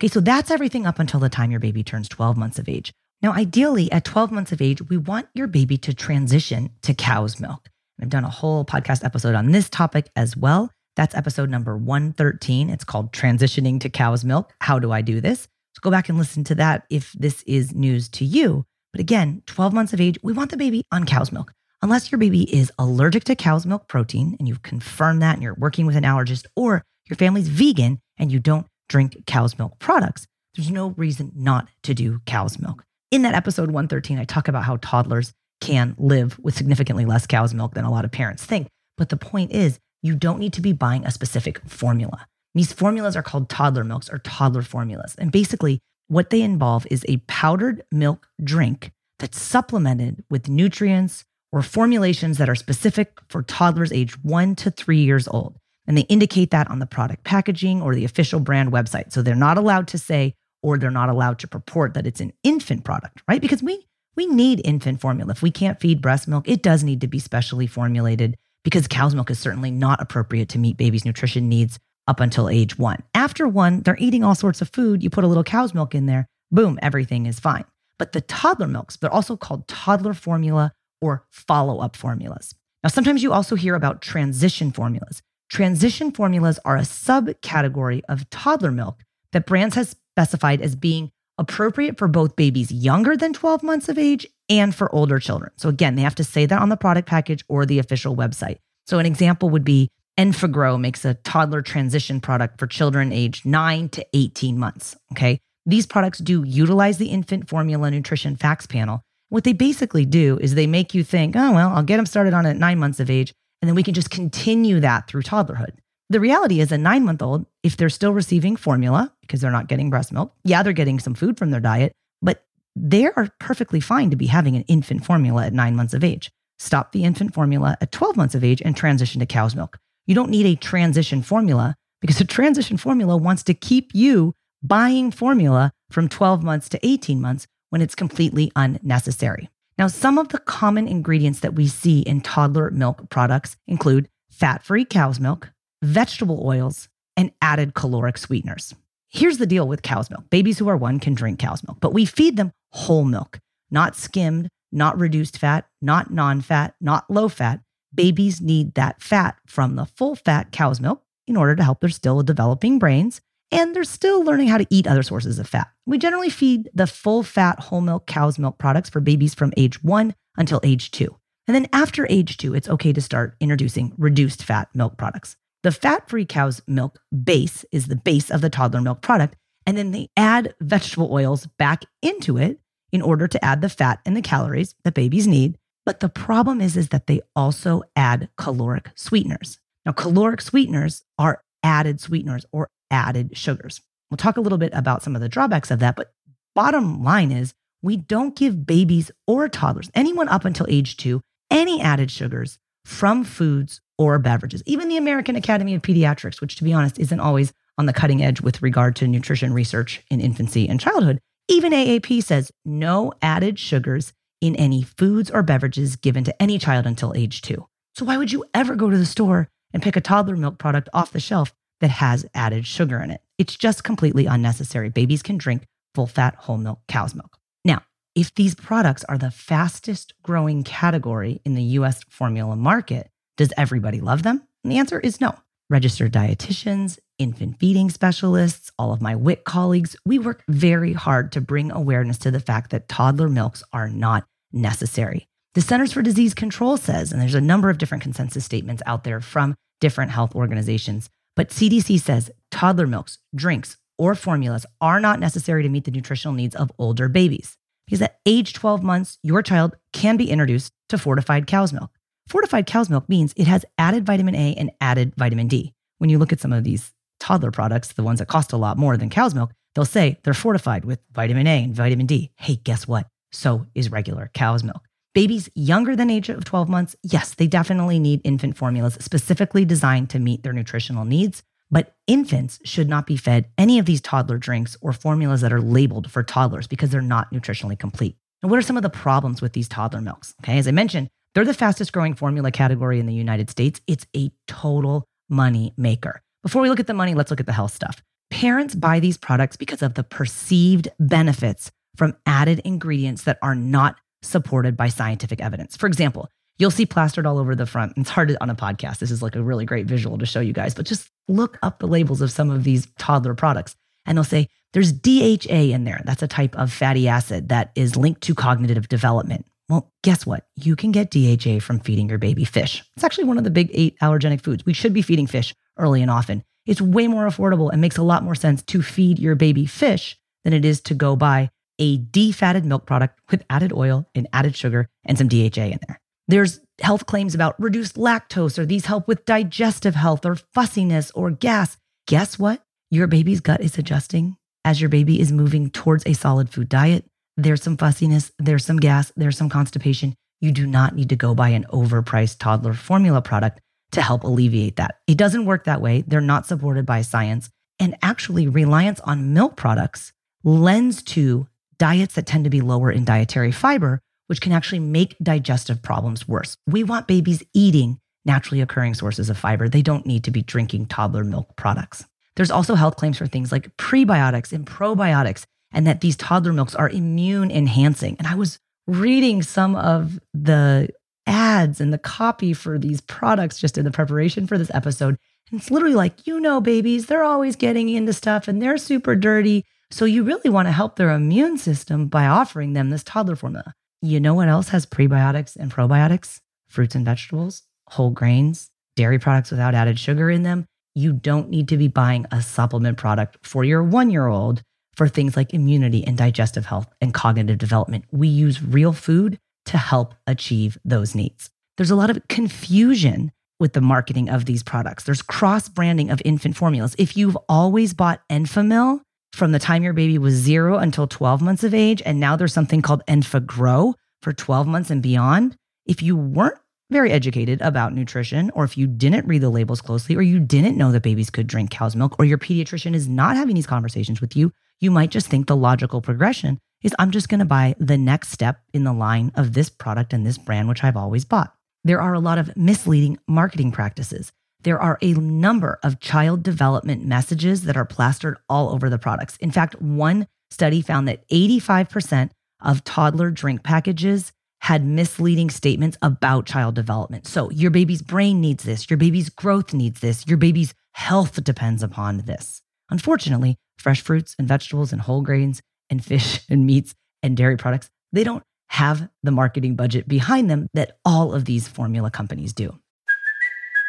Okay, 0.00 0.08
so 0.08 0.18
that's 0.18 0.50
everything 0.50 0.84
up 0.84 0.98
until 0.98 1.20
the 1.20 1.28
time 1.28 1.52
your 1.52 1.60
baby 1.60 1.84
turns 1.84 2.08
12 2.08 2.36
months 2.36 2.58
of 2.58 2.68
age. 2.68 2.90
Now, 3.22 3.32
ideally, 3.34 3.90
at 3.92 4.04
12 4.04 4.32
months 4.32 4.50
of 4.50 4.60
age, 4.60 4.82
we 4.88 4.96
want 4.96 5.28
your 5.32 5.46
baby 5.46 5.78
to 5.78 5.94
transition 5.94 6.70
to 6.82 6.92
cow's 6.92 7.38
milk. 7.38 7.68
I've 8.00 8.10
done 8.10 8.24
a 8.24 8.30
whole 8.30 8.64
podcast 8.64 9.04
episode 9.04 9.34
on 9.34 9.52
this 9.52 9.70
topic 9.70 10.10
as 10.16 10.36
well. 10.36 10.70
That's 10.96 11.14
episode 11.14 11.48
number 11.48 11.76
113. 11.76 12.68
It's 12.70 12.84
called 12.84 13.12
Transitioning 13.12 13.80
to 13.80 13.88
Cow's 13.88 14.24
Milk. 14.24 14.52
How 14.60 14.78
do 14.78 14.92
I 14.92 15.00
do 15.00 15.20
this? 15.20 15.48
So 15.74 15.80
go 15.82 15.90
back 15.90 16.08
and 16.08 16.18
listen 16.18 16.44
to 16.44 16.54
that 16.56 16.84
if 16.90 17.12
this 17.12 17.42
is 17.42 17.74
news 17.74 18.08
to 18.10 18.24
you. 18.24 18.64
But 18.92 19.00
again, 19.00 19.42
12 19.46 19.72
months 19.72 19.92
of 19.92 20.00
age, 20.00 20.18
we 20.22 20.32
want 20.32 20.50
the 20.50 20.56
baby 20.56 20.84
on 20.92 21.04
cow's 21.04 21.32
milk. 21.32 21.52
Unless 21.82 22.10
your 22.10 22.18
baby 22.18 22.42
is 22.54 22.72
allergic 22.78 23.24
to 23.24 23.36
cow's 23.36 23.66
milk 23.66 23.88
protein 23.88 24.36
and 24.38 24.48
you've 24.48 24.62
confirmed 24.62 25.22
that 25.22 25.34
and 25.34 25.42
you're 25.42 25.54
working 25.54 25.86
with 25.86 25.96
an 25.96 26.04
allergist, 26.04 26.46
or 26.54 26.82
your 27.08 27.16
family's 27.16 27.48
vegan 27.48 28.00
and 28.18 28.32
you 28.32 28.40
don't 28.40 28.66
drink 28.88 29.16
cow's 29.26 29.58
milk 29.58 29.78
products, 29.78 30.26
there's 30.54 30.70
no 30.70 30.88
reason 30.96 31.32
not 31.34 31.68
to 31.82 31.94
do 31.94 32.20
cow's 32.26 32.58
milk. 32.58 32.84
In 33.10 33.22
that 33.22 33.34
episode 33.34 33.70
113, 33.70 34.18
I 34.18 34.24
talk 34.24 34.48
about 34.48 34.64
how 34.64 34.78
toddlers 34.78 35.32
can 35.60 35.94
live 35.98 36.38
with 36.40 36.56
significantly 36.56 37.04
less 37.04 37.26
cow's 37.26 37.54
milk 37.54 37.74
than 37.74 37.84
a 37.84 37.90
lot 37.90 38.04
of 38.04 38.12
parents 38.12 38.44
think. 38.44 38.68
But 38.96 39.08
the 39.08 39.16
point 39.16 39.52
is, 39.52 39.78
you 40.02 40.14
don't 40.14 40.38
need 40.38 40.52
to 40.54 40.60
be 40.60 40.72
buying 40.72 41.04
a 41.04 41.10
specific 41.10 41.60
formula. 41.66 42.26
These 42.54 42.72
formulas 42.72 43.16
are 43.16 43.22
called 43.22 43.48
toddler 43.48 43.84
milks 43.84 44.08
or 44.08 44.18
toddler 44.18 44.62
formulas. 44.62 45.14
And 45.18 45.30
basically, 45.32 45.80
what 46.08 46.30
they 46.30 46.42
involve 46.42 46.86
is 46.90 47.04
a 47.08 47.18
powdered 47.26 47.82
milk 47.90 48.28
drink 48.42 48.92
that's 49.18 49.40
supplemented 49.40 50.24
with 50.30 50.48
nutrients 50.48 51.24
or 51.52 51.62
formulations 51.62 52.38
that 52.38 52.48
are 52.48 52.54
specific 52.54 53.18
for 53.28 53.42
toddlers 53.42 53.92
aged 53.92 54.18
one 54.22 54.54
to 54.56 54.70
three 54.70 55.00
years 55.00 55.26
old. 55.28 55.56
And 55.86 55.96
they 55.96 56.02
indicate 56.02 56.50
that 56.50 56.70
on 56.70 56.78
the 56.78 56.86
product 56.86 57.24
packaging 57.24 57.80
or 57.80 57.94
the 57.94 58.04
official 58.04 58.40
brand 58.40 58.72
website. 58.72 59.12
So 59.12 59.22
they're 59.22 59.34
not 59.34 59.58
allowed 59.58 59.88
to 59.88 59.98
say, 59.98 60.34
or 60.62 60.78
they're 60.78 60.90
not 60.90 61.08
allowed 61.08 61.38
to 61.40 61.48
purport 61.48 61.94
that 61.94 62.06
it's 62.06 62.20
an 62.20 62.32
infant 62.42 62.84
product, 62.84 63.22
right? 63.28 63.40
Because 63.40 63.62
we 63.62 63.86
we 64.16 64.26
need 64.26 64.62
infant 64.64 65.00
formula. 65.00 65.32
If 65.32 65.42
we 65.42 65.50
can't 65.50 65.78
feed 65.78 66.00
breast 66.00 66.26
milk, 66.26 66.48
it 66.48 66.62
does 66.62 66.82
need 66.82 67.02
to 67.02 67.06
be 67.06 67.18
specially 67.18 67.66
formulated 67.66 68.36
because 68.64 68.88
cow's 68.88 69.14
milk 69.14 69.30
is 69.30 69.38
certainly 69.38 69.70
not 69.70 70.00
appropriate 70.00 70.48
to 70.50 70.58
meet 70.58 70.76
babies' 70.76 71.04
nutrition 71.04 71.48
needs 71.48 71.78
up 72.08 72.20
until 72.20 72.48
age 72.48 72.78
one. 72.78 73.02
After 73.14 73.46
one, 73.46 73.82
they're 73.82 73.96
eating 73.98 74.24
all 74.24 74.34
sorts 74.34 74.62
of 74.62 74.70
food. 74.72 75.02
You 75.02 75.10
put 75.10 75.24
a 75.24 75.26
little 75.26 75.44
cow's 75.44 75.74
milk 75.74 75.94
in 75.94 76.06
there, 76.06 76.26
boom, 76.50 76.78
everything 76.82 77.26
is 77.26 77.38
fine. 77.38 77.64
But 77.98 78.12
the 78.12 78.20
toddler 78.20 78.66
milks, 78.66 78.96
they're 78.96 79.12
also 79.12 79.36
called 79.36 79.68
toddler 79.68 80.14
formula 80.14 80.72
or 81.00 81.26
follow 81.30 81.80
up 81.80 81.96
formulas. 81.96 82.54
Now, 82.82 82.88
sometimes 82.88 83.22
you 83.22 83.32
also 83.32 83.56
hear 83.56 83.74
about 83.74 84.02
transition 84.02 84.72
formulas. 84.72 85.22
Transition 85.50 86.10
formulas 86.12 86.58
are 86.64 86.76
a 86.76 86.82
subcategory 86.82 88.02
of 88.08 88.28
toddler 88.30 88.72
milk 88.72 89.02
that 89.32 89.46
brands 89.46 89.74
has 89.74 89.96
specified 90.14 90.60
as 90.60 90.74
being 90.74 91.10
appropriate 91.38 91.98
for 91.98 92.08
both 92.08 92.36
babies 92.36 92.72
younger 92.72 93.16
than 93.16 93.32
12 93.32 93.62
months 93.62 93.88
of 93.88 93.98
age 93.98 94.26
and 94.48 94.74
for 94.74 94.92
older 94.94 95.18
children. 95.18 95.50
So 95.56 95.68
again, 95.68 95.94
they 95.94 96.02
have 96.02 96.14
to 96.16 96.24
say 96.24 96.46
that 96.46 96.60
on 96.60 96.68
the 96.68 96.76
product 96.76 97.08
package 97.08 97.44
or 97.48 97.66
the 97.66 97.78
official 97.78 98.16
website. 98.16 98.58
So 98.86 98.98
an 98.98 99.06
example 99.06 99.50
would 99.50 99.64
be 99.64 99.88
Enfagrow 100.18 100.80
makes 100.80 101.04
a 101.04 101.14
toddler 101.14 101.60
transition 101.60 102.20
product 102.20 102.58
for 102.58 102.66
children 102.66 103.12
aged 103.12 103.44
9 103.44 103.88
to 103.90 104.06
18 104.14 104.58
months, 104.58 104.96
okay? 105.12 105.38
These 105.66 105.86
products 105.86 106.20
do 106.20 106.42
utilize 106.44 106.96
the 106.96 107.08
infant 107.08 107.48
formula 107.48 107.90
nutrition 107.90 108.36
facts 108.36 108.66
panel. 108.66 109.02
What 109.28 109.44
they 109.44 109.52
basically 109.52 110.06
do 110.06 110.38
is 110.40 110.54
they 110.54 110.66
make 110.66 110.94
you 110.94 111.04
think, 111.04 111.36
"Oh, 111.36 111.52
well, 111.52 111.70
I'll 111.70 111.82
get 111.82 111.96
them 111.96 112.06
started 112.06 112.32
on 112.32 112.46
at 112.46 112.56
9 112.56 112.78
months 112.78 113.00
of 113.00 113.10
age 113.10 113.34
and 113.60 113.68
then 113.68 113.74
we 113.74 113.82
can 113.82 113.92
just 113.92 114.08
continue 114.08 114.80
that 114.80 115.06
through 115.06 115.22
toddlerhood." 115.22 115.72
The 116.08 116.20
reality 116.20 116.60
is, 116.60 116.70
a 116.70 116.78
nine 116.78 117.04
month 117.04 117.20
old, 117.20 117.46
if 117.64 117.76
they're 117.76 117.88
still 117.88 118.12
receiving 118.12 118.54
formula 118.54 119.12
because 119.26 119.40
they're 119.40 119.50
not 119.50 119.68
getting 119.68 119.90
breast 119.90 120.12
milk, 120.12 120.32
yeah, 120.44 120.62
they're 120.62 120.72
getting 120.72 120.98
some 120.98 121.14
food 121.14 121.38
from 121.38 121.50
their 121.50 121.60
diet, 121.60 121.92
but 122.22 122.44
they 122.74 123.06
are 123.06 123.28
perfectly 123.40 123.80
fine 123.80 124.10
to 124.10 124.16
be 124.16 124.26
having 124.26 124.56
an 124.56 124.62
infant 124.62 125.04
formula 125.04 125.46
at 125.46 125.52
nine 125.52 125.76
months 125.76 125.94
of 125.94 126.04
age. 126.04 126.30
Stop 126.58 126.92
the 126.92 127.04
infant 127.04 127.34
formula 127.34 127.76
at 127.80 127.92
12 127.92 128.16
months 128.16 128.34
of 128.34 128.44
age 128.44 128.62
and 128.62 128.76
transition 128.76 129.20
to 129.20 129.26
cow's 129.26 129.54
milk. 129.54 129.78
You 130.06 130.14
don't 130.14 130.30
need 130.30 130.46
a 130.46 130.56
transition 130.56 131.22
formula 131.22 131.74
because 132.00 132.20
a 132.20 132.24
transition 132.24 132.76
formula 132.76 133.16
wants 133.16 133.42
to 133.44 133.54
keep 133.54 133.90
you 133.94 134.34
buying 134.62 135.10
formula 135.10 135.72
from 135.90 136.08
12 136.08 136.42
months 136.42 136.68
to 136.70 136.86
18 136.86 137.20
months 137.20 137.46
when 137.70 137.82
it's 137.82 137.94
completely 137.94 138.50
unnecessary. 138.56 139.50
Now, 139.78 139.88
some 139.88 140.16
of 140.16 140.28
the 140.28 140.38
common 140.38 140.88
ingredients 140.88 141.40
that 141.40 141.54
we 141.54 141.66
see 141.66 142.00
in 142.00 142.22
toddler 142.22 142.70
milk 142.70 143.10
products 143.10 143.56
include 143.66 144.08
fat 144.30 144.62
free 144.62 144.84
cow's 144.84 145.20
milk, 145.20 145.50
vegetable 145.82 146.46
oils, 146.46 146.88
and 147.16 147.32
added 147.42 147.74
caloric 147.74 148.16
sweeteners. 148.16 148.74
Here's 149.08 149.38
the 149.38 149.46
deal 149.46 149.68
with 149.68 149.82
cow's 149.82 150.10
milk 150.10 150.28
babies 150.30 150.58
who 150.58 150.68
are 150.68 150.76
one 150.76 150.98
can 150.98 151.14
drink 151.14 151.38
cow's 151.38 151.62
milk, 151.66 151.78
but 151.80 151.94
we 151.94 152.04
feed 152.04 152.36
them 152.36 152.52
whole 152.70 153.04
milk, 153.04 153.38
not 153.70 153.96
skimmed, 153.96 154.48
not 154.72 154.98
reduced 154.98 155.38
fat, 155.38 155.66
not 155.80 156.12
non 156.12 156.40
fat, 156.40 156.74
not 156.80 157.08
low 157.10 157.28
fat. 157.28 157.60
Babies 157.94 158.40
need 158.40 158.74
that 158.74 159.00
fat 159.00 159.36
from 159.46 159.76
the 159.76 159.86
full 159.86 160.16
fat 160.16 160.52
cow's 160.52 160.80
milk 160.80 161.02
in 161.26 161.36
order 161.36 161.56
to 161.56 161.62
help 161.62 161.80
their 161.80 161.88
still 161.90 162.22
developing 162.22 162.78
brains, 162.78 163.20
and 163.50 163.74
they're 163.74 163.84
still 163.84 164.24
learning 164.24 164.48
how 164.48 164.58
to 164.58 164.66
eat 164.70 164.86
other 164.86 165.02
sources 165.02 165.38
of 165.38 165.48
fat. 165.48 165.68
We 165.86 165.98
generally 165.98 166.30
feed 166.30 166.68
the 166.74 166.86
full 166.86 167.22
fat 167.22 167.60
whole 167.60 167.80
milk 167.80 168.06
cow's 168.06 168.38
milk 168.38 168.58
products 168.58 168.90
for 168.90 169.00
babies 169.00 169.34
from 169.34 169.52
age 169.56 169.82
one 169.82 170.14
until 170.36 170.60
age 170.62 170.90
two. 170.90 171.16
And 171.46 171.54
then 171.54 171.68
after 171.72 172.06
age 172.10 172.36
two, 172.36 172.54
it's 172.54 172.68
okay 172.68 172.92
to 172.92 173.00
start 173.00 173.36
introducing 173.40 173.94
reduced 173.96 174.42
fat 174.42 174.68
milk 174.74 174.96
products. 174.98 175.36
The 175.66 175.72
fat 175.72 176.08
free 176.08 176.24
cow's 176.24 176.62
milk 176.68 177.00
base 177.24 177.64
is 177.72 177.88
the 177.88 177.96
base 177.96 178.30
of 178.30 178.40
the 178.40 178.48
toddler 178.48 178.80
milk 178.80 179.02
product. 179.02 179.34
And 179.66 179.76
then 179.76 179.90
they 179.90 180.10
add 180.16 180.54
vegetable 180.60 181.12
oils 181.12 181.48
back 181.58 181.84
into 182.00 182.38
it 182.38 182.60
in 182.92 183.02
order 183.02 183.26
to 183.26 183.44
add 183.44 183.62
the 183.62 183.68
fat 183.68 183.98
and 184.06 184.16
the 184.16 184.22
calories 184.22 184.76
that 184.84 184.94
babies 184.94 185.26
need. 185.26 185.58
But 185.84 185.98
the 185.98 186.08
problem 186.08 186.60
is, 186.60 186.76
is 186.76 186.90
that 186.90 187.08
they 187.08 187.20
also 187.34 187.82
add 187.96 188.28
caloric 188.36 188.92
sweeteners. 188.94 189.58
Now, 189.84 189.90
caloric 189.90 190.40
sweeteners 190.40 191.02
are 191.18 191.42
added 191.64 192.00
sweeteners 192.00 192.46
or 192.52 192.70
added 192.88 193.36
sugars. 193.36 193.80
We'll 194.08 194.18
talk 194.18 194.36
a 194.36 194.42
little 194.42 194.58
bit 194.58 194.72
about 194.72 195.02
some 195.02 195.16
of 195.16 195.20
the 195.20 195.28
drawbacks 195.28 195.72
of 195.72 195.80
that. 195.80 195.96
But 195.96 196.12
bottom 196.54 197.02
line 197.02 197.32
is, 197.32 197.54
we 197.82 197.96
don't 197.96 198.36
give 198.36 198.66
babies 198.66 199.10
or 199.26 199.48
toddlers, 199.48 199.90
anyone 199.96 200.28
up 200.28 200.44
until 200.44 200.66
age 200.68 200.96
two, 200.96 201.22
any 201.50 201.80
added 201.80 202.12
sugars 202.12 202.60
from 202.84 203.24
foods 203.24 203.80
or 203.98 204.18
beverages. 204.18 204.62
Even 204.66 204.88
the 204.88 204.96
American 204.96 205.36
Academy 205.36 205.74
of 205.74 205.82
Pediatrics, 205.82 206.40
which 206.40 206.56
to 206.56 206.64
be 206.64 206.72
honest 206.72 206.98
isn't 206.98 207.20
always 207.20 207.52
on 207.78 207.86
the 207.86 207.92
cutting 207.92 208.22
edge 208.22 208.40
with 208.40 208.62
regard 208.62 208.96
to 208.96 209.06
nutrition 209.06 209.52
research 209.52 210.02
in 210.10 210.20
infancy 210.20 210.68
and 210.68 210.80
childhood, 210.80 211.20
even 211.48 211.72
AAP 211.72 212.22
says 212.22 212.50
no 212.64 213.12
added 213.22 213.58
sugars 213.58 214.12
in 214.40 214.56
any 214.56 214.82
foods 214.82 215.30
or 215.30 215.42
beverages 215.42 215.96
given 215.96 216.24
to 216.24 216.42
any 216.42 216.58
child 216.58 216.86
until 216.86 217.14
age 217.14 217.42
two. 217.42 217.66
So 217.94 218.04
why 218.04 218.16
would 218.16 218.32
you 218.32 218.44
ever 218.52 218.74
go 218.74 218.90
to 218.90 218.98
the 218.98 219.06
store 219.06 219.48
and 219.72 219.82
pick 219.82 219.96
a 219.96 220.00
toddler 220.00 220.36
milk 220.36 220.58
product 220.58 220.88
off 220.92 221.12
the 221.12 221.20
shelf 221.20 221.54
that 221.80 221.90
has 221.90 222.26
added 222.34 222.66
sugar 222.66 223.00
in 223.00 223.10
it. 223.10 223.20
It's 223.38 223.56
just 223.56 223.84
completely 223.84 224.26
unnecessary. 224.26 224.88
Babies 224.88 225.22
can 225.22 225.36
drink 225.36 225.66
full 225.94 226.06
fat 226.06 226.34
whole 226.36 226.58
milk 226.58 226.80
cow's 226.88 227.14
milk. 227.14 227.38
Now, 227.64 227.82
if 228.14 228.34
these 228.34 228.54
products 228.54 229.04
are 229.04 229.18
the 229.18 229.30
fastest 229.30 230.14
growing 230.22 230.64
category 230.64 231.40
in 231.44 231.54
the 231.54 231.62
US 231.62 232.02
formula 232.08 232.56
market, 232.56 233.10
does 233.36 233.52
everybody 233.56 234.00
love 234.00 234.22
them? 234.22 234.46
And 234.64 234.72
the 234.72 234.78
answer 234.78 234.98
is 235.00 235.20
no. 235.20 235.34
Registered 235.68 236.12
dietitians, 236.12 236.98
infant 237.18 237.58
feeding 237.58 237.90
specialists, 237.90 238.70
all 238.78 238.92
of 238.92 239.02
my 239.02 239.16
WIC 239.16 239.44
colleagues, 239.44 239.96
we 240.04 240.18
work 240.18 240.42
very 240.48 240.92
hard 240.92 241.32
to 241.32 241.40
bring 241.40 241.70
awareness 241.70 242.18
to 242.18 242.30
the 242.30 242.40
fact 242.40 242.70
that 242.70 242.88
toddler 242.88 243.28
milks 243.28 243.62
are 243.72 243.88
not 243.88 244.26
necessary. 244.52 245.26
The 245.54 245.60
Centers 245.60 245.92
for 245.92 246.02
Disease 246.02 246.34
Control 246.34 246.76
says, 246.76 247.12
and 247.12 247.20
there's 247.20 247.34
a 247.34 247.40
number 247.40 247.70
of 247.70 247.78
different 247.78 248.02
consensus 248.02 248.44
statements 248.44 248.82
out 248.86 249.04
there 249.04 249.20
from 249.20 249.54
different 249.80 250.10
health 250.10 250.34
organizations, 250.34 251.10
but 251.34 251.50
CDC 251.50 252.00
says 252.00 252.30
toddler 252.50 252.86
milks, 252.86 253.18
drinks, 253.34 253.76
or 253.98 254.14
formulas 254.14 254.66
are 254.80 255.00
not 255.00 255.18
necessary 255.18 255.62
to 255.62 255.68
meet 255.68 255.84
the 255.84 255.90
nutritional 255.90 256.34
needs 256.34 256.54
of 256.54 256.70
older 256.78 257.08
babies. 257.08 257.56
Because 257.86 258.02
at 258.02 258.18
age 258.26 258.52
12 258.52 258.82
months, 258.82 259.18
your 259.22 259.42
child 259.42 259.76
can 259.92 260.16
be 260.16 260.30
introduced 260.30 260.72
to 260.88 260.98
fortified 260.98 261.46
cow's 261.46 261.72
milk. 261.72 261.90
Fortified 262.26 262.66
cow's 262.66 262.90
milk 262.90 263.08
means 263.08 263.32
it 263.36 263.46
has 263.46 263.64
added 263.78 264.04
vitamin 264.04 264.34
A 264.34 264.54
and 264.54 264.72
added 264.80 265.14
vitamin 265.16 265.46
D. 265.46 265.72
When 265.98 266.10
you 266.10 266.18
look 266.18 266.32
at 266.32 266.40
some 266.40 266.52
of 266.52 266.64
these 266.64 266.92
toddler 267.20 267.52
products, 267.52 267.92
the 267.92 268.02
ones 268.02 268.18
that 268.18 268.26
cost 268.26 268.52
a 268.52 268.56
lot 268.56 268.76
more 268.76 268.96
than 268.96 269.10
cow's 269.10 269.34
milk, 269.34 269.52
they'll 269.74 269.84
say 269.84 270.18
they're 270.24 270.34
fortified 270.34 270.84
with 270.84 270.98
vitamin 271.12 271.46
A 271.46 271.62
and 271.62 271.74
vitamin 271.74 272.06
D. 272.06 272.32
Hey, 272.36 272.56
guess 272.56 272.88
what? 272.88 273.06
So 273.30 273.66
is 273.74 273.92
regular 273.92 274.30
cow's 274.34 274.64
milk. 274.64 274.82
Babies 275.14 275.48
younger 275.54 275.94
than 275.94 276.10
age 276.10 276.28
of 276.28 276.44
12 276.44 276.68
months, 276.68 276.96
yes, 277.02 277.34
they 277.34 277.46
definitely 277.46 277.98
need 277.98 278.20
infant 278.24 278.56
formulas 278.56 278.98
specifically 279.00 279.64
designed 279.64 280.10
to 280.10 280.18
meet 280.18 280.42
their 280.42 280.52
nutritional 280.52 281.04
needs. 281.04 281.42
But 281.70 281.94
infants 282.06 282.58
should 282.64 282.88
not 282.88 283.06
be 283.06 283.16
fed 283.16 283.48
any 283.56 283.78
of 283.78 283.86
these 283.86 284.00
toddler 284.00 284.38
drinks 284.38 284.76
or 284.80 284.92
formulas 284.92 285.40
that 285.40 285.52
are 285.52 285.60
labeled 285.60 286.10
for 286.10 286.22
toddlers 286.22 286.66
because 286.66 286.90
they're 286.90 287.00
not 287.00 287.32
nutritionally 287.32 287.78
complete. 287.78 288.16
And 288.42 288.50
what 288.50 288.58
are 288.58 288.62
some 288.62 288.76
of 288.76 288.82
the 288.82 288.90
problems 288.90 289.40
with 289.40 289.52
these 289.52 289.68
toddler 289.68 290.00
milks? 290.00 290.34
Okay, 290.42 290.58
as 290.58 290.68
I 290.68 290.70
mentioned, 290.72 291.08
they're 291.36 291.44
the 291.44 291.52
fastest 291.52 291.92
growing 291.92 292.14
formula 292.14 292.50
category 292.50 292.98
in 292.98 293.04
the 293.04 293.12
United 293.12 293.50
States. 293.50 293.78
It's 293.86 294.06
a 294.16 294.30
total 294.46 295.06
money 295.28 295.74
maker. 295.76 296.22
Before 296.42 296.62
we 296.62 296.70
look 296.70 296.80
at 296.80 296.86
the 296.86 296.94
money, 296.94 297.14
let's 297.14 297.30
look 297.30 297.40
at 297.40 297.46
the 297.46 297.52
health 297.52 297.74
stuff. 297.74 298.02
Parents 298.30 298.74
buy 298.74 299.00
these 299.00 299.18
products 299.18 299.54
because 299.54 299.82
of 299.82 299.92
the 299.92 300.02
perceived 300.02 300.88
benefits 300.98 301.70
from 301.94 302.16
added 302.24 302.60
ingredients 302.60 303.24
that 303.24 303.38
are 303.42 303.54
not 303.54 303.96
supported 304.22 304.78
by 304.78 304.88
scientific 304.88 305.42
evidence. 305.42 305.76
For 305.76 305.86
example, 305.86 306.30
you'll 306.58 306.70
see 306.70 306.86
plastered 306.86 307.26
all 307.26 307.36
over 307.36 307.54
the 307.54 307.66
front. 307.66 307.94
And 307.96 308.06
it's 308.06 308.10
hard 308.10 308.28
to, 308.28 308.42
on 308.42 308.48
a 308.48 308.54
podcast. 308.54 309.00
This 309.00 309.10
is 309.10 309.20
like 309.20 309.36
a 309.36 309.42
really 309.42 309.66
great 309.66 309.84
visual 309.84 310.16
to 310.16 310.24
show 310.24 310.40
you 310.40 310.54
guys, 310.54 310.72
but 310.72 310.86
just 310.86 311.10
look 311.28 311.58
up 311.62 311.80
the 311.80 311.86
labels 311.86 312.22
of 312.22 312.32
some 312.32 312.48
of 312.48 312.64
these 312.64 312.88
toddler 312.98 313.34
products 313.34 313.76
and 314.06 314.16
they'll 314.16 314.24
say 314.24 314.48
there's 314.72 314.90
DHA 314.90 315.74
in 315.74 315.84
there. 315.84 316.00
That's 316.06 316.22
a 316.22 316.28
type 316.28 316.56
of 316.56 316.72
fatty 316.72 317.08
acid 317.08 317.50
that 317.50 317.72
is 317.74 317.94
linked 317.94 318.22
to 318.22 318.34
cognitive 318.34 318.88
development. 318.88 319.44
Well, 319.68 319.92
guess 320.02 320.24
what? 320.24 320.46
You 320.54 320.76
can 320.76 320.92
get 320.92 321.10
DHA 321.10 321.60
from 321.60 321.80
feeding 321.80 322.08
your 322.08 322.18
baby 322.18 322.44
fish. 322.44 322.84
It's 322.96 323.04
actually 323.04 323.24
one 323.24 323.38
of 323.38 323.44
the 323.44 323.50
big 323.50 323.70
eight 323.72 323.98
allergenic 324.00 324.42
foods. 324.42 324.64
We 324.64 324.72
should 324.72 324.92
be 324.92 325.02
feeding 325.02 325.26
fish 325.26 325.54
early 325.78 326.02
and 326.02 326.10
often. 326.10 326.44
It's 326.66 326.80
way 326.80 327.08
more 327.08 327.26
affordable 327.26 327.70
and 327.70 327.80
makes 327.80 327.96
a 327.96 328.02
lot 328.02 328.22
more 328.22 328.34
sense 328.34 328.62
to 328.62 328.82
feed 328.82 329.18
your 329.18 329.34
baby 329.34 329.66
fish 329.66 330.16
than 330.44 330.52
it 330.52 330.64
is 330.64 330.80
to 330.82 330.94
go 330.94 331.16
buy 331.16 331.50
a 331.78 331.98
defatted 331.98 332.64
milk 332.64 332.86
product 332.86 333.20
with 333.30 333.44
added 333.50 333.72
oil 333.72 334.08
and 334.14 334.28
added 334.32 334.56
sugar 334.56 334.88
and 335.04 335.18
some 335.18 335.28
DHA 335.28 335.62
in 335.62 335.80
there. 335.86 336.00
There's 336.28 336.60
health 336.80 337.06
claims 337.06 337.34
about 337.34 337.60
reduced 337.60 337.96
lactose 337.96 338.58
or 338.58 338.66
these 338.66 338.86
help 338.86 339.06
with 339.06 339.24
digestive 339.24 339.94
health 339.94 340.24
or 340.26 340.36
fussiness 340.54 341.10
or 341.12 341.30
gas. 341.30 341.76
Guess 342.06 342.38
what? 342.38 342.62
Your 342.90 343.06
baby's 343.06 343.40
gut 343.40 343.60
is 343.60 343.78
adjusting 343.78 344.36
as 344.64 344.80
your 344.80 344.90
baby 344.90 345.20
is 345.20 345.30
moving 345.30 345.70
towards 345.70 346.04
a 346.06 346.12
solid 346.12 346.50
food 346.50 346.68
diet. 346.68 347.04
There's 347.36 347.62
some 347.62 347.76
fussiness, 347.76 348.32
there's 348.38 348.64
some 348.64 348.78
gas, 348.78 349.12
there's 349.16 349.36
some 349.36 349.48
constipation. 349.48 350.14
You 350.40 350.52
do 350.52 350.66
not 350.66 350.94
need 350.94 351.08
to 351.10 351.16
go 351.16 351.34
buy 351.34 351.50
an 351.50 351.66
overpriced 351.72 352.38
toddler 352.38 352.74
formula 352.74 353.22
product 353.22 353.60
to 353.92 354.02
help 354.02 354.24
alleviate 354.24 354.76
that. 354.76 354.96
It 355.06 355.18
doesn't 355.18 355.46
work 355.46 355.64
that 355.64 355.80
way. 355.80 356.02
They're 356.06 356.20
not 356.20 356.46
supported 356.46 356.86
by 356.86 357.02
science. 357.02 357.50
And 357.78 357.96
actually, 358.02 358.48
reliance 358.48 359.00
on 359.00 359.34
milk 359.34 359.56
products 359.56 360.12
lends 360.44 361.02
to 361.02 361.46
diets 361.78 362.14
that 362.14 362.26
tend 362.26 362.44
to 362.44 362.50
be 362.50 362.60
lower 362.60 362.90
in 362.90 363.04
dietary 363.04 363.52
fiber, 363.52 364.00
which 364.28 364.40
can 364.40 364.52
actually 364.52 364.78
make 364.80 365.16
digestive 365.22 365.82
problems 365.82 366.26
worse. 366.26 366.56
We 366.66 366.84
want 366.84 367.06
babies 367.06 367.42
eating 367.54 367.98
naturally 368.24 368.60
occurring 368.60 368.94
sources 368.94 369.30
of 369.30 369.38
fiber. 369.38 369.68
They 369.68 369.82
don't 369.82 370.06
need 370.06 370.24
to 370.24 370.30
be 370.30 370.42
drinking 370.42 370.86
toddler 370.86 371.24
milk 371.24 371.56
products. 371.56 372.04
There's 372.34 372.50
also 372.50 372.74
health 372.74 372.96
claims 372.96 373.18
for 373.18 373.26
things 373.26 373.52
like 373.52 373.74
prebiotics 373.76 374.52
and 374.52 374.66
probiotics, 374.66 375.44
and 375.76 375.86
that 375.86 376.00
these 376.00 376.16
toddler 376.16 376.54
milks 376.54 376.74
are 376.74 376.88
immune 376.88 377.50
enhancing. 377.50 378.16
And 378.18 378.26
I 378.26 378.34
was 378.34 378.58
reading 378.86 379.42
some 379.42 379.76
of 379.76 380.18
the 380.32 380.88
ads 381.26 381.80
and 381.80 381.92
the 381.92 381.98
copy 381.98 382.54
for 382.54 382.78
these 382.78 383.02
products 383.02 383.60
just 383.60 383.76
in 383.76 383.84
the 383.84 383.90
preparation 383.90 384.46
for 384.46 384.56
this 384.56 384.70
episode. 384.72 385.18
And 385.50 385.60
it's 385.60 385.70
literally 385.70 385.94
like, 385.94 386.26
you 386.26 386.40
know, 386.40 386.62
babies, 386.62 387.06
they're 387.06 387.22
always 387.22 387.56
getting 387.56 387.90
into 387.90 388.14
stuff 388.14 388.48
and 388.48 388.60
they're 388.60 388.78
super 388.78 389.14
dirty. 389.14 389.64
So 389.90 390.06
you 390.06 390.24
really 390.24 390.48
want 390.48 390.66
to 390.66 390.72
help 390.72 390.96
their 390.96 391.10
immune 391.10 391.58
system 391.58 392.06
by 392.08 392.26
offering 392.26 392.72
them 392.72 392.88
this 392.88 393.04
toddler 393.04 393.36
formula. 393.36 393.74
You 394.00 394.18
know 394.18 394.34
what 394.34 394.48
else 394.48 394.70
has 394.70 394.86
prebiotics 394.86 395.56
and 395.56 395.70
probiotics? 395.70 396.40
Fruits 396.68 396.94
and 396.94 397.04
vegetables, 397.04 397.62
whole 397.88 398.10
grains, 398.10 398.70
dairy 398.96 399.18
products 399.18 399.50
without 399.50 399.74
added 399.74 399.98
sugar 399.98 400.30
in 400.30 400.42
them. 400.42 400.64
You 400.94 401.12
don't 401.12 401.50
need 401.50 401.68
to 401.68 401.76
be 401.76 401.88
buying 401.88 402.24
a 402.32 402.40
supplement 402.40 402.96
product 402.96 403.36
for 403.42 403.62
your 403.62 403.82
one 403.82 404.10
year 404.10 404.26
old 404.26 404.62
for 404.96 405.08
things 405.08 405.36
like 405.36 405.52
immunity 405.52 406.04
and 406.06 406.16
digestive 406.16 406.66
health 406.66 406.88
and 407.00 407.12
cognitive 407.12 407.58
development. 407.58 408.04
We 408.10 408.28
use 408.28 408.62
real 408.62 408.92
food 408.92 409.38
to 409.66 409.78
help 409.78 410.14
achieve 410.26 410.78
those 410.84 411.14
needs. 411.14 411.50
There's 411.76 411.90
a 411.90 411.96
lot 411.96 412.10
of 412.10 412.26
confusion 412.28 413.32
with 413.58 413.72
the 413.72 413.80
marketing 413.80 414.28
of 414.28 414.44
these 414.44 414.62
products. 414.62 415.04
There's 415.04 415.22
cross 415.22 415.68
branding 415.68 416.10
of 416.10 416.22
infant 416.24 416.56
formulas. 416.56 416.94
If 416.98 417.16
you've 417.16 417.36
always 417.48 417.94
bought 417.94 418.22
Enfamil, 418.30 419.00
from 419.36 419.52
the 419.52 419.58
time 419.58 419.82
your 419.82 419.92
baby 419.92 420.16
was 420.18 420.34
zero 420.34 420.78
until 420.78 421.06
12 421.06 421.42
months 421.42 421.62
of 421.62 421.74
age. 421.74 422.02
And 422.06 422.18
now 422.18 422.36
there's 422.36 422.54
something 422.54 422.80
called 422.80 423.02
Enfagrow 423.06 423.94
for 424.22 424.32
12 424.32 424.66
months 424.66 424.90
and 424.90 425.02
beyond. 425.02 425.56
If 425.84 426.02
you 426.02 426.16
weren't 426.16 426.58
very 426.90 427.12
educated 427.12 427.60
about 427.60 427.92
nutrition, 427.92 428.50
or 428.54 428.64
if 428.64 428.78
you 428.78 428.86
didn't 428.86 429.26
read 429.26 429.42
the 429.42 429.50
labels 429.50 429.80
closely, 429.80 430.16
or 430.16 430.22
you 430.22 430.40
didn't 430.40 430.78
know 430.78 430.90
that 430.92 431.02
babies 431.02 431.30
could 431.30 431.46
drink 431.46 431.70
cow's 431.70 431.96
milk, 431.96 432.16
or 432.18 432.24
your 432.24 432.38
pediatrician 432.38 432.94
is 432.94 433.08
not 433.08 433.36
having 433.36 433.54
these 433.54 433.66
conversations 433.66 434.20
with 434.20 434.36
you, 434.36 434.52
you 434.80 434.90
might 434.90 435.10
just 435.10 435.28
think 435.28 435.46
the 435.46 435.56
logical 435.56 436.00
progression 436.00 436.58
is 436.82 436.94
I'm 436.98 437.10
just 437.10 437.28
going 437.28 437.40
to 437.40 437.46
buy 437.46 437.74
the 437.78 437.96
next 437.96 438.30
step 438.30 438.60
in 438.72 438.84
the 438.84 438.92
line 438.92 439.32
of 439.34 439.54
this 439.54 439.68
product 439.68 440.12
and 440.12 440.26
this 440.26 440.38
brand, 440.38 440.68
which 440.68 440.84
I've 440.84 440.96
always 440.96 441.24
bought. 441.24 441.54
There 441.84 442.00
are 442.00 442.14
a 442.14 442.20
lot 442.20 442.38
of 442.38 442.56
misleading 442.56 443.18
marketing 443.26 443.72
practices 443.72 444.32
there 444.66 444.80
are 444.80 444.98
a 445.00 445.14
number 445.14 445.78
of 445.84 446.00
child 446.00 446.42
development 446.42 447.04
messages 447.04 447.62
that 447.62 447.76
are 447.76 447.84
plastered 447.84 448.36
all 448.48 448.70
over 448.70 448.90
the 448.90 448.98
products. 448.98 449.36
In 449.36 449.52
fact, 449.52 449.80
one 449.80 450.26
study 450.50 450.82
found 450.82 451.06
that 451.06 451.26
85% 451.28 452.30
of 452.60 452.82
toddler 452.82 453.30
drink 453.30 453.62
packages 453.62 454.32
had 454.62 454.84
misleading 454.84 455.50
statements 455.50 455.96
about 456.02 456.46
child 456.46 456.74
development. 456.74 457.28
So, 457.28 457.48
your 457.50 457.70
baby's 457.70 458.02
brain 458.02 458.40
needs 458.40 458.64
this, 458.64 458.90
your 458.90 458.96
baby's 458.96 459.30
growth 459.30 459.72
needs 459.72 460.00
this, 460.00 460.26
your 460.26 460.38
baby's 460.38 460.74
health 460.94 461.44
depends 461.44 461.84
upon 461.84 462.18
this. 462.18 462.60
Unfortunately, 462.90 463.56
fresh 463.78 464.00
fruits 464.00 464.34
and 464.38 464.48
vegetables 464.48 464.92
and 464.92 465.02
whole 465.02 465.22
grains 465.22 465.60
and 465.90 466.04
fish 466.04 466.40
and 466.50 466.66
meats 466.66 466.94
and 467.22 467.36
dairy 467.36 467.56
products, 467.56 467.88
they 468.12 468.24
don't 468.24 468.42
have 468.68 469.08
the 469.22 469.30
marketing 469.30 469.76
budget 469.76 470.08
behind 470.08 470.50
them 470.50 470.68
that 470.74 470.98
all 471.04 471.32
of 471.32 471.44
these 471.44 471.68
formula 471.68 472.10
companies 472.10 472.52
do. 472.52 472.78